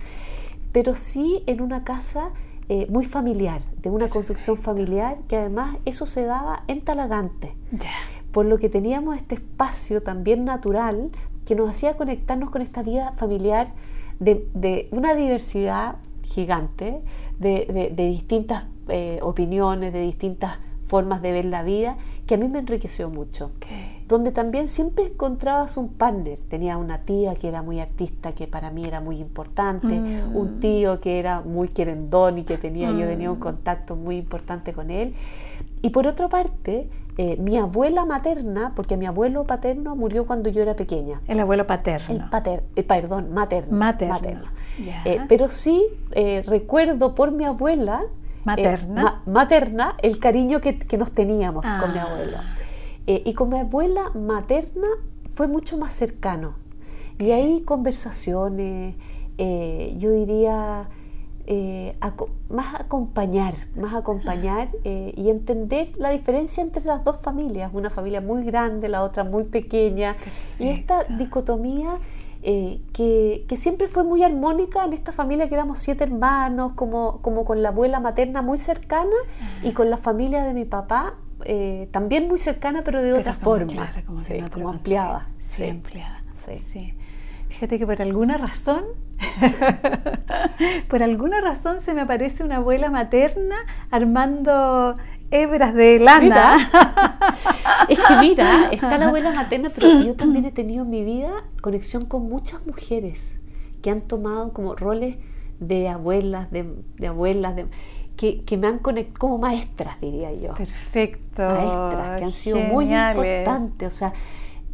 [0.73, 2.31] pero sí en una casa
[2.69, 7.55] eh, muy familiar, de una construcción familiar, que además eso se daba en Talagante.
[8.33, 11.11] Por lo que teníamos este espacio también natural
[11.45, 13.73] que nos hacía conectarnos con esta vida familiar
[14.21, 17.01] de, una diversidad gigante,
[17.39, 21.97] de, distintas eh, opiniones, de distintas formas de ver la vida,
[22.27, 23.51] que a mí me enriqueció mucho
[24.13, 26.39] donde también siempre encontrabas un partner.
[26.51, 30.37] Tenía una tía que era muy artista, que para mí era muy importante, mm.
[30.37, 33.43] un tío que era muy querendón y que tenía, yo tenía un mm.
[33.43, 35.15] contacto muy importante con él.
[35.81, 40.61] Y por otra parte, eh, mi abuela materna, porque mi abuelo paterno murió cuando yo
[40.61, 41.23] era pequeña.
[41.27, 42.15] El abuelo paterno.
[42.15, 43.77] El pater, eh, perdón, materno.
[43.77, 44.45] Materno.
[44.79, 45.87] Eh, pero sí
[46.47, 48.03] recuerdo por mi abuela
[48.45, 52.55] materna, materna el cariño que, nos teníamos con mi ah.
[53.07, 54.87] Eh, y con mi abuela materna
[55.35, 56.55] fue mucho más cercano.
[57.19, 58.95] Y ahí conversaciones,
[59.39, 60.89] eh, yo diría,
[61.47, 61.97] eh,
[62.49, 68.45] más acompañar, más acompañar y entender la diferencia entre las dos familias, una familia muy
[68.45, 70.17] grande, la otra muy pequeña,
[70.59, 71.99] y esta dicotomía
[72.43, 77.45] que, que, siempre fue muy armónica en esta familia que éramos siete hermanos, como, como
[77.45, 79.15] con la abuela materna muy cercana
[79.63, 81.15] y con la familia de mi papá
[81.45, 83.93] eh, también muy cercana, pero de otra forma,
[84.53, 85.29] como, ampliada.
[85.49, 86.23] Sí, ampliada.
[86.61, 86.95] Sí.
[87.49, 88.85] Fíjate que por alguna razón,
[90.89, 93.57] por alguna razón se me aparece una abuela materna
[93.91, 94.95] armando
[95.31, 96.57] hebras de lana.
[97.89, 101.31] es que mira, está la abuela materna, pero yo también he tenido en mi vida
[101.61, 103.39] conexión con muchas mujeres
[103.83, 105.17] que han tomado como roles
[105.61, 107.67] de abuelas, de, de abuelas, de,
[108.17, 110.55] que, me han conectado como maestras, diría yo.
[110.55, 111.43] Perfecto.
[111.43, 113.89] Maestras, que han sido muy importantes.
[113.89, 114.13] O sea,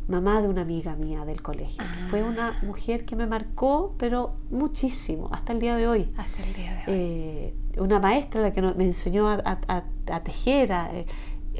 [0.09, 4.37] mamá de una amiga mía del colegio, que fue una mujer que me marcó, pero
[4.51, 6.11] muchísimo, hasta el día de hoy.
[6.17, 6.99] Hasta el día de hoy.
[6.99, 11.07] Eh, una maestra la que me enseñó a, tejer, eh,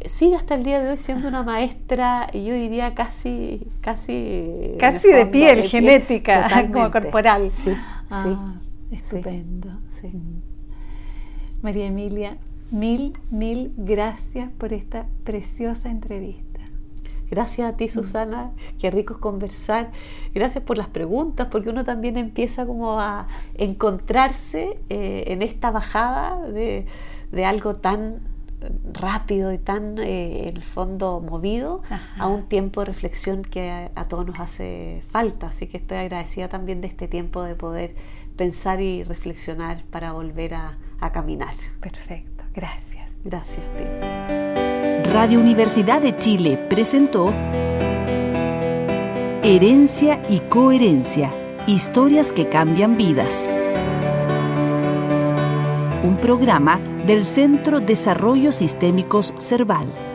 [0.07, 5.27] sigue hasta el día de hoy siendo una maestra, yo diría casi, casi, casi de,
[5.27, 7.51] piel, genética, como corporal.
[7.51, 7.73] Sí,
[8.11, 8.55] ah,
[8.91, 9.69] Estupendo.
[10.01, 10.11] Sí.
[11.63, 12.39] María Emilia,
[12.71, 16.61] mil, mil gracias por esta preciosa entrevista.
[17.31, 17.89] Gracias a ti, mm.
[17.89, 18.53] Susana.
[18.79, 19.91] Qué rico es conversar.
[20.35, 26.41] Gracias por las preguntas, porque uno también empieza como a encontrarse eh, en esta bajada
[26.49, 26.87] de,
[27.45, 28.21] algo tan
[28.93, 31.83] rápido y tan, eh, en el fondo, movido
[32.19, 35.49] a un tiempo de reflexión que a, todos nos hace falta.
[35.49, 37.95] Así que estoy agradecida también de este tiempo de poder
[38.37, 41.55] pensar y reflexionar para volver a, a caminar.
[41.81, 43.11] Perfecto, gracias.
[43.25, 45.11] Gracias, ti.
[45.11, 47.33] Radio Universidad de Chile presentó
[49.43, 51.33] Herencia y Coherencia,
[51.67, 53.45] historias que cambian vidas
[56.09, 60.08] un programa del Centro Desarrollo Sistémicos Cerval.